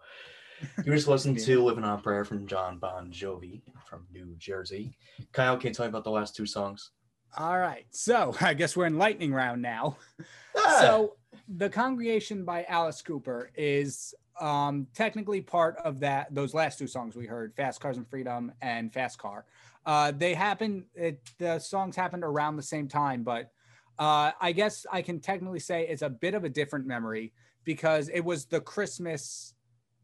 You 0.84 0.92
just 0.94 1.08
listened 1.08 1.38
to 1.38 1.64
Living 1.64 1.84
on 1.84 1.98
a 1.98 2.02
Prayer 2.02 2.22
from 2.22 2.46
Jon 2.46 2.76
Bon 2.76 3.10
Jovi 3.10 3.62
from 3.88 4.06
New 4.12 4.34
Jersey. 4.36 4.98
Kyle, 5.32 5.56
can 5.56 5.68
you 5.68 5.74
tell 5.74 5.86
me 5.86 5.88
about 5.88 6.04
the 6.04 6.10
last 6.10 6.36
two 6.36 6.44
songs? 6.44 6.90
All 7.38 7.58
right. 7.58 7.86
So 7.92 8.36
I 8.42 8.52
guess 8.52 8.76
we're 8.76 8.86
in 8.86 8.98
lightning 8.98 9.32
round 9.32 9.62
now. 9.62 9.96
Ah, 10.56 10.78
So 10.80 11.16
the 11.48 11.68
congregation 11.70 12.44
by 12.44 12.64
Alice 12.68 13.02
Cooper 13.02 13.50
is 13.56 14.14
um, 14.38 14.86
technically 14.94 15.40
part 15.40 15.76
of 15.78 15.98
that. 16.00 16.32
Those 16.32 16.54
last 16.54 16.78
two 16.78 16.86
songs 16.86 17.16
we 17.16 17.26
heard, 17.26 17.54
"Fast 17.56 17.80
Cars 17.80 17.96
and 17.96 18.06
Freedom" 18.08 18.52
and 18.62 18.92
"Fast 18.92 19.18
Car." 19.18 19.44
Uh, 19.86 20.12
they 20.12 20.34
happen. 20.34 20.86
It, 20.94 21.20
the 21.38 21.58
songs 21.58 21.96
happened 21.96 22.24
around 22.24 22.56
the 22.56 22.62
same 22.62 22.88
time, 22.88 23.22
but 23.22 23.50
uh, 23.98 24.32
I 24.40 24.52
guess 24.52 24.86
I 24.90 25.02
can 25.02 25.20
technically 25.20 25.60
say 25.60 25.86
it's 25.86 26.02
a 26.02 26.10
bit 26.10 26.34
of 26.34 26.44
a 26.44 26.48
different 26.48 26.86
memory 26.86 27.32
because 27.64 28.08
it 28.08 28.20
was 28.20 28.46
the 28.46 28.60
Christmas, 28.60 29.54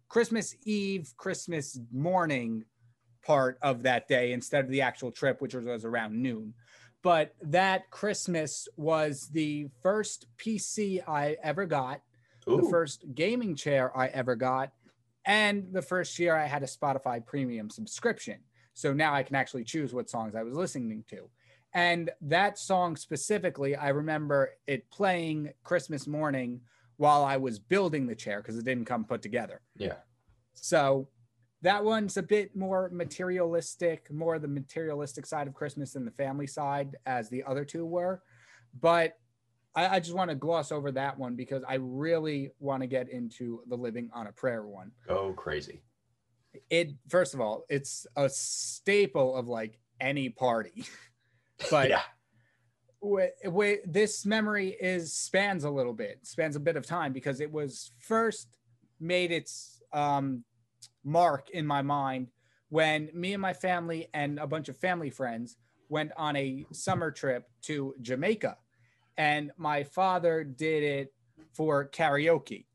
Christmas 0.09 0.55
Eve, 0.65 1.13
Christmas 1.17 1.79
morning 1.93 2.65
part 3.25 3.59
of 3.63 3.83
that 3.83 4.09
day 4.09 4.33
instead 4.33 4.65
of 4.65 4.71
the 4.71 4.83
actual 4.83 5.11
trip, 5.11 5.41
which 5.41 5.55
was 5.55 5.85
around 5.85 6.21
noon 6.21 6.55
but 7.03 7.35
that 7.43 7.91
Christmas 7.91 8.69
was 8.77 9.29
the 9.33 9.69
first 9.83 10.27
PC 10.37 11.07
I 11.09 11.37
ever 11.43 11.67
got, 11.67 12.03
the 12.47 12.67
first 12.71 13.05
gaming 13.15 13.55
chair 13.55 13.97
I 13.97 14.09
ever 14.09 14.35
got, 14.35 14.73
and 15.25 15.69
the 15.73 15.83
first 15.83 16.19
year 16.19 16.35
I 16.35 16.47
had 16.47 16.63
a 16.63 16.67
Spotify 16.67 17.25
premium 17.25 17.71
subscription. 17.71 18.41
So 18.75 18.93
now 18.93 19.15
I 19.15 19.23
can 19.23 19.37
actually 19.37 19.65
choose 19.65 19.93
what 19.93 20.11
songs 20.11 20.35
I 20.35 20.43
was 20.43 20.55
listening 20.55 21.05
to. 21.11 21.29
And 21.73 22.11
that 22.23 22.59
song 22.59 22.97
specifically, 22.97 23.77
I 23.77 23.91
remember 23.91 24.51
it 24.67 24.91
playing 24.91 25.53
Christmas 25.63 26.07
morning 26.07 26.61
while 26.97 27.25
I 27.25 27.37
was 27.37 27.59
building 27.59 28.07
the 28.07 28.15
chair 28.15 28.41
because 28.43 28.59
it 28.59 28.65
didn't 28.65 28.87
come 28.87 29.05
put 29.05 29.23
together. 29.23 29.61
yeah. 29.77 29.97
So 30.53 31.09
that 31.63 31.85
one's 31.85 32.17
a 32.17 32.23
bit 32.23 32.57
more 32.57 32.91
materialistic, 32.93 34.11
more 34.11 34.39
the 34.39 34.49
materialistic 34.49 35.27
side 35.27 35.47
of 35.47 35.55
Christmas 35.55 35.93
than 35.93 36.05
the 36.05 36.11
family 36.11 36.47
side, 36.47 36.97
as 37.07 37.29
the 37.29 37.45
other 37.45 37.65
two 37.65 37.85
were. 37.85 38.23
But 38.81 39.17
I, 39.75 39.97
I 39.97 40.01
just 40.01 40.15
want 40.15 40.31
to 40.31 40.35
gloss 40.35 40.73
over 40.73 40.91
that 40.93 41.19
one 41.19 41.37
because 41.37 41.63
I 41.69 41.75
really 41.75 42.51
want 42.59 42.83
to 42.83 42.87
get 42.87 43.09
into 43.11 43.63
the 43.69 43.77
living 43.77 44.11
on 44.13 44.27
a 44.27 44.33
prayer 44.33 44.63
one. 44.63 44.91
Go 45.07 45.33
crazy. 45.33 45.83
It 46.69 46.93
first 47.09 47.35
of 47.35 47.41
all, 47.41 47.65
it's 47.69 48.07
a 48.17 48.29
staple 48.29 49.37
of 49.37 49.49
like 49.49 49.79
any 50.01 50.29
party. 50.29 50.85
but 51.71 51.91
yeah. 51.91 52.03
wi- 53.03 53.33
wi- 53.45 53.81
this 53.85 54.25
memory 54.25 54.77
is 54.81 55.13
spans 55.13 55.65
a 55.65 55.71
little 55.71 55.93
bit 55.93 56.21
spans 56.23 56.57
a 56.57 56.61
bit 56.61 56.77
of 56.77 56.87
time 56.87 57.13
because 57.13 57.41
it 57.41 57.51
was 57.51 57.93
first 57.99 58.57
made 58.99 59.33
its 59.33 59.83
um, 59.93 60.45
mark 61.05 61.51
in 61.51 61.67
my 61.67 61.83
mind 61.83 62.29
when 62.69 63.11
me 63.13 63.33
and 63.33 63.43
my 63.43 63.53
family 63.53 64.09
and 64.15 64.39
a 64.39 64.47
bunch 64.47 64.69
of 64.69 64.77
family 64.77 65.11
friends 65.11 65.57
went 65.89 66.13
on 66.17 66.37
a 66.37 66.65
summer 66.73 67.11
trip 67.11 67.45
to 67.63 67.95
jamaica 68.01 68.57
and 69.19 69.51
my 69.57 69.83
father 69.83 70.45
did 70.45 70.83
it 70.83 71.13
for 71.53 71.89
karaoke 71.89 72.67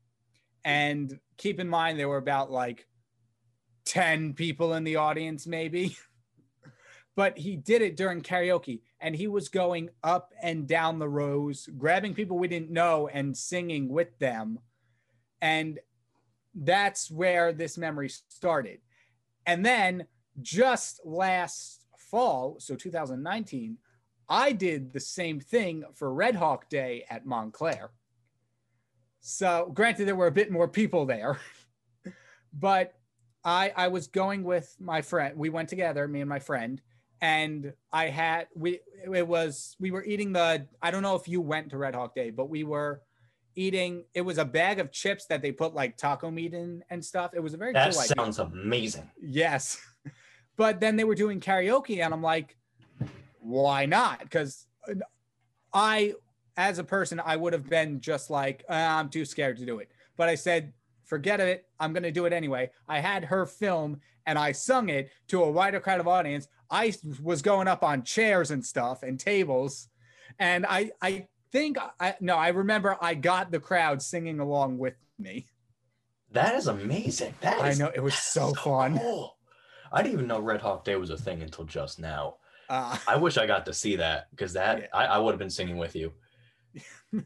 and 0.64 1.18
keep 1.38 1.58
in 1.60 1.68
mind 1.68 1.98
there 1.98 2.08
were 2.08 2.18
about 2.18 2.50
like 2.50 2.86
10 3.86 4.34
people 4.34 4.74
in 4.74 4.84
the 4.84 4.96
audience 4.96 5.46
maybe. 5.46 5.96
But 7.14 7.38
he 7.38 7.56
did 7.56 7.80
it 7.80 7.96
during 7.96 8.20
karaoke 8.20 8.82
and 9.00 9.16
he 9.16 9.26
was 9.26 9.48
going 9.48 9.88
up 10.04 10.34
and 10.42 10.68
down 10.68 10.98
the 10.98 11.08
rows 11.08 11.66
grabbing 11.78 12.12
people 12.12 12.38
we 12.38 12.46
didn't 12.46 12.70
know 12.70 13.08
and 13.08 13.34
singing 13.34 13.88
with 13.88 14.18
them. 14.18 14.58
And 15.40 15.78
that's 16.54 17.10
where 17.10 17.54
this 17.54 17.78
memory 17.78 18.10
started. 18.10 18.80
And 19.46 19.64
then 19.64 20.06
just 20.42 21.00
last 21.06 21.86
fall 21.96 22.56
so 22.60 22.76
2019 22.76 23.78
i 24.28 24.52
did 24.52 24.92
the 24.92 25.00
same 25.00 25.40
thing 25.40 25.82
for 25.94 26.12
red 26.12 26.34
hawk 26.34 26.68
day 26.68 27.04
at 27.08 27.24
montclair. 27.24 27.90
So 29.20 29.70
granted 29.72 30.06
there 30.06 30.16
were 30.16 30.26
a 30.26 30.32
bit 30.32 30.50
more 30.50 30.68
people 30.68 31.06
there. 31.06 31.38
But 32.58 32.94
i 33.46 33.72
i 33.76 33.88
was 33.88 34.06
going 34.08 34.44
with 34.44 34.76
my 34.78 35.00
friend 35.00 35.34
we 35.38 35.48
went 35.48 35.70
together 35.70 36.06
me 36.06 36.20
and 36.20 36.28
my 36.28 36.38
friend 36.38 36.82
and 37.22 37.72
I 37.90 38.08
had 38.08 38.48
we 38.54 38.80
it 39.10 39.26
was 39.26 39.74
we 39.80 39.90
were 39.90 40.04
eating 40.04 40.32
the 40.34 40.66
I 40.82 40.90
don't 40.90 41.02
know 41.02 41.16
if 41.16 41.26
you 41.26 41.40
went 41.40 41.70
to 41.70 41.78
Red 41.78 41.94
Hawk 41.94 42.14
Day, 42.14 42.28
but 42.28 42.50
we 42.50 42.62
were 42.62 43.00
eating 43.54 44.04
it 44.12 44.20
was 44.20 44.36
a 44.36 44.44
bag 44.44 44.80
of 44.80 44.92
chips 44.92 45.24
that 45.30 45.40
they 45.40 45.50
put 45.50 45.74
like 45.74 45.96
taco 45.96 46.30
meat 46.30 46.52
in 46.52 46.84
and 46.90 47.02
stuff. 47.02 47.30
It 47.34 47.40
was 47.40 47.54
a 47.54 47.56
very 47.56 47.72
That 47.72 47.92
cool 47.92 48.02
idea. 48.02 48.14
sounds 48.18 48.38
amazing. 48.38 49.10
Yes. 49.20 49.80
But 50.58 50.80
then 50.80 50.96
they 50.96 51.04
were 51.04 51.14
doing 51.14 51.38
karaoke 51.40 52.02
and 52.02 52.14
I'm 52.14 52.22
like, 52.22 52.56
why 53.40 53.86
not? 53.86 54.20
Because 54.20 54.66
I, 55.72 56.14
as 56.56 56.78
a 56.78 56.84
person, 56.84 57.20
I 57.22 57.36
would 57.36 57.52
have 57.52 57.68
been 57.68 58.00
just 58.00 58.30
like, 58.30 58.64
"Ah, 58.68 58.98
I'm 58.98 59.10
too 59.10 59.26
scared 59.26 59.58
to 59.58 59.66
do 59.66 59.78
it. 59.80 59.90
But 60.16 60.30
I 60.30 60.34
said, 60.34 60.72
forget 61.06 61.40
it. 61.40 61.64
I'm 61.80 61.92
going 61.92 62.02
to 62.02 62.12
do 62.12 62.26
it 62.26 62.32
anyway. 62.32 62.70
I 62.88 63.00
had 63.00 63.24
her 63.24 63.46
film 63.46 64.00
and 64.26 64.38
I 64.38 64.52
sung 64.52 64.88
it 64.88 65.10
to 65.28 65.42
a 65.42 65.50
wider 65.50 65.80
crowd 65.80 66.00
of 66.00 66.08
audience. 66.08 66.48
I 66.70 66.92
was 67.22 67.42
going 67.42 67.68
up 67.68 67.82
on 67.82 68.02
chairs 68.02 68.50
and 68.50 68.64
stuff 68.64 69.02
and 69.02 69.18
tables. 69.18 69.88
And 70.38 70.66
I, 70.66 70.90
I 71.00 71.28
think 71.52 71.78
I, 72.00 72.16
no, 72.20 72.36
I 72.36 72.48
remember 72.48 72.96
I 73.00 73.14
got 73.14 73.50
the 73.50 73.60
crowd 73.60 74.02
singing 74.02 74.40
along 74.40 74.78
with 74.78 74.94
me. 75.18 75.46
That 76.32 76.54
is 76.56 76.66
amazing. 76.66 77.34
That 77.40 77.62
I 77.62 77.72
know 77.74 77.90
it 77.94 78.02
was 78.02 78.14
that's 78.14 78.32
so 78.32 78.52
fun. 78.52 78.98
Cool. 78.98 79.36
I 79.92 80.02
didn't 80.02 80.14
even 80.14 80.26
know 80.26 80.40
Red 80.40 80.60
Hawk 80.60 80.84
Day 80.84 80.96
was 80.96 81.10
a 81.10 81.16
thing 81.16 81.42
until 81.42 81.64
just 81.64 81.98
now. 82.00 82.36
Uh, 82.68 82.98
I 83.06 83.16
wish 83.16 83.38
I 83.38 83.46
got 83.46 83.64
to 83.66 83.72
see 83.72 83.96
that 83.96 84.26
because 84.32 84.52
that 84.54 84.80
Yeah. 84.80 84.86
I, 84.92 85.06
I 85.06 85.18
would 85.18 85.30
have 85.30 85.38
been 85.38 85.50
singing 85.50 85.76
with 85.76 85.94
you. 85.94 86.12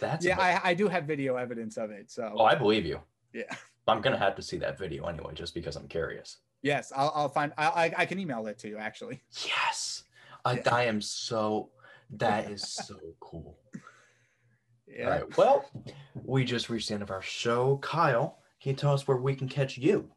That's 0.00 0.24
yeah, 0.24 0.38
I, 0.40 0.70
I 0.70 0.74
do 0.74 0.88
have 0.88 1.04
video 1.04 1.36
evidence 1.36 1.76
of 1.76 1.90
it. 1.90 2.10
So 2.10 2.32
oh, 2.36 2.44
I 2.44 2.54
believe 2.54 2.84
you. 2.86 3.00
Yeah. 3.32 3.42
I'm 3.86 4.00
gonna 4.00 4.18
have 4.18 4.34
to 4.36 4.42
see 4.42 4.56
that 4.58 4.78
video 4.78 5.04
anyway, 5.06 5.32
just 5.34 5.54
because 5.54 5.76
I'm 5.76 5.88
curious. 5.88 6.38
yes, 6.62 6.92
I'll, 6.96 7.12
I'll 7.14 7.28
find. 7.28 7.52
I, 7.58 7.66
I 7.66 7.94
I 7.98 8.06
can 8.06 8.18
email 8.18 8.46
it 8.46 8.58
to 8.60 8.68
you 8.68 8.78
actually. 8.78 9.22
Yes, 9.44 10.04
I, 10.44 10.54
Yeah. 10.54 10.74
I 10.74 10.84
am 10.84 11.00
so. 11.00 11.70
That 12.10 12.50
is 12.50 12.62
so 12.66 12.96
cool. 13.20 13.58
Yeah. 14.86 15.04
All 15.04 15.10
right. 15.10 15.36
Well, 15.36 15.70
we 16.14 16.44
just 16.44 16.70
reached 16.70 16.88
the 16.88 16.94
end 16.94 17.02
of 17.02 17.10
our 17.10 17.22
show. 17.22 17.78
Kyle, 17.82 18.38
can 18.60 18.70
you 18.70 18.76
tell 18.76 18.92
us 18.92 19.06
where 19.08 19.16
we 19.16 19.34
can 19.34 19.48
catch 19.48 19.76
you? 19.76 20.10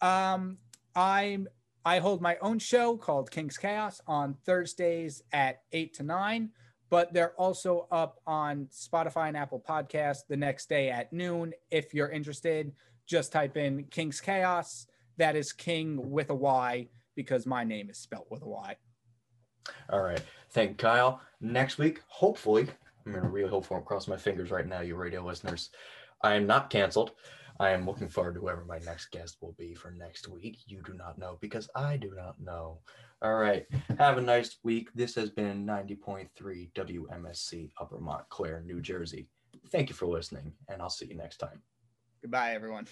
Um, 0.00 0.58
I'm 0.96 1.48
I 1.84 1.98
hold 1.98 2.20
my 2.20 2.36
own 2.40 2.58
show 2.58 2.96
called 2.96 3.30
Kyng's 3.30 3.58
Chaos 3.58 4.00
on 4.06 4.34
Thursdays 4.44 5.22
at 5.32 5.62
eight 5.72 5.94
to 5.94 6.02
nine, 6.02 6.50
but 6.92 7.10
they're 7.14 7.32
also 7.40 7.88
up 7.90 8.20
on 8.26 8.66
Spotify 8.70 9.28
and 9.28 9.36
Apple 9.36 9.64
Podcasts 9.66 10.26
the 10.28 10.36
next 10.36 10.68
day 10.68 10.90
at 10.90 11.10
noon. 11.10 11.54
If 11.70 11.94
you're 11.94 12.10
interested, 12.10 12.70
just 13.06 13.32
type 13.32 13.56
in 13.56 13.84
Kyng's 13.84 14.20
Chaos. 14.20 14.86
That 15.16 15.34
is 15.34 15.54
King 15.54 16.10
with 16.10 16.28
a 16.28 16.34
Y 16.34 16.88
because 17.14 17.46
my 17.46 17.64
name 17.64 17.88
is 17.88 17.96
spelt 17.96 18.26
with 18.30 18.42
a 18.42 18.46
Y. 18.46 18.76
All 19.88 20.02
right. 20.02 20.20
Thank 20.50 20.76
Kyle. 20.76 21.22
Next 21.40 21.78
week, 21.78 22.02
hopefully, 22.08 22.66
I'm 23.06 23.12
going 23.12 23.24
to 23.24 23.30
really 23.30 23.48
hope 23.48 23.64
for 23.64 23.78
and 23.78 23.86
cross 23.86 24.06
my 24.06 24.18
fingers 24.18 24.50
right 24.50 24.66
now, 24.66 24.82
you 24.82 24.94
radio 24.94 25.24
listeners. 25.24 25.70
I 26.22 26.34
am 26.34 26.46
not 26.46 26.68
canceled. 26.68 27.12
I 27.58 27.70
am 27.70 27.86
looking 27.86 28.10
forward 28.10 28.34
to 28.34 28.40
whoever 28.40 28.66
my 28.66 28.80
next 28.80 29.06
guest 29.12 29.38
will 29.40 29.54
be 29.58 29.72
for 29.72 29.92
next 29.92 30.28
week. 30.28 30.58
You 30.66 30.82
do 30.84 30.92
not 30.92 31.18
know 31.18 31.38
because 31.40 31.70
I 31.74 31.96
do 31.96 32.12
not 32.14 32.38
know. 32.38 32.80
All 33.22 33.34
right. 33.34 33.66
Have 33.98 34.18
a 34.18 34.20
nice 34.20 34.56
week. 34.64 34.88
This 34.96 35.14
has 35.14 35.30
been 35.30 35.64
90.3 35.64 36.72
WMSC 36.72 37.70
Upper 37.80 38.00
Montclair, 38.00 38.62
New 38.66 38.80
Jersey. 38.80 39.28
Thank 39.70 39.88
you 39.88 39.94
for 39.94 40.06
listening, 40.06 40.52
and 40.68 40.82
I'll 40.82 40.90
see 40.90 41.06
you 41.06 41.14
next 41.14 41.36
time. 41.36 41.62
Goodbye, 42.20 42.54
everyone. 42.54 42.88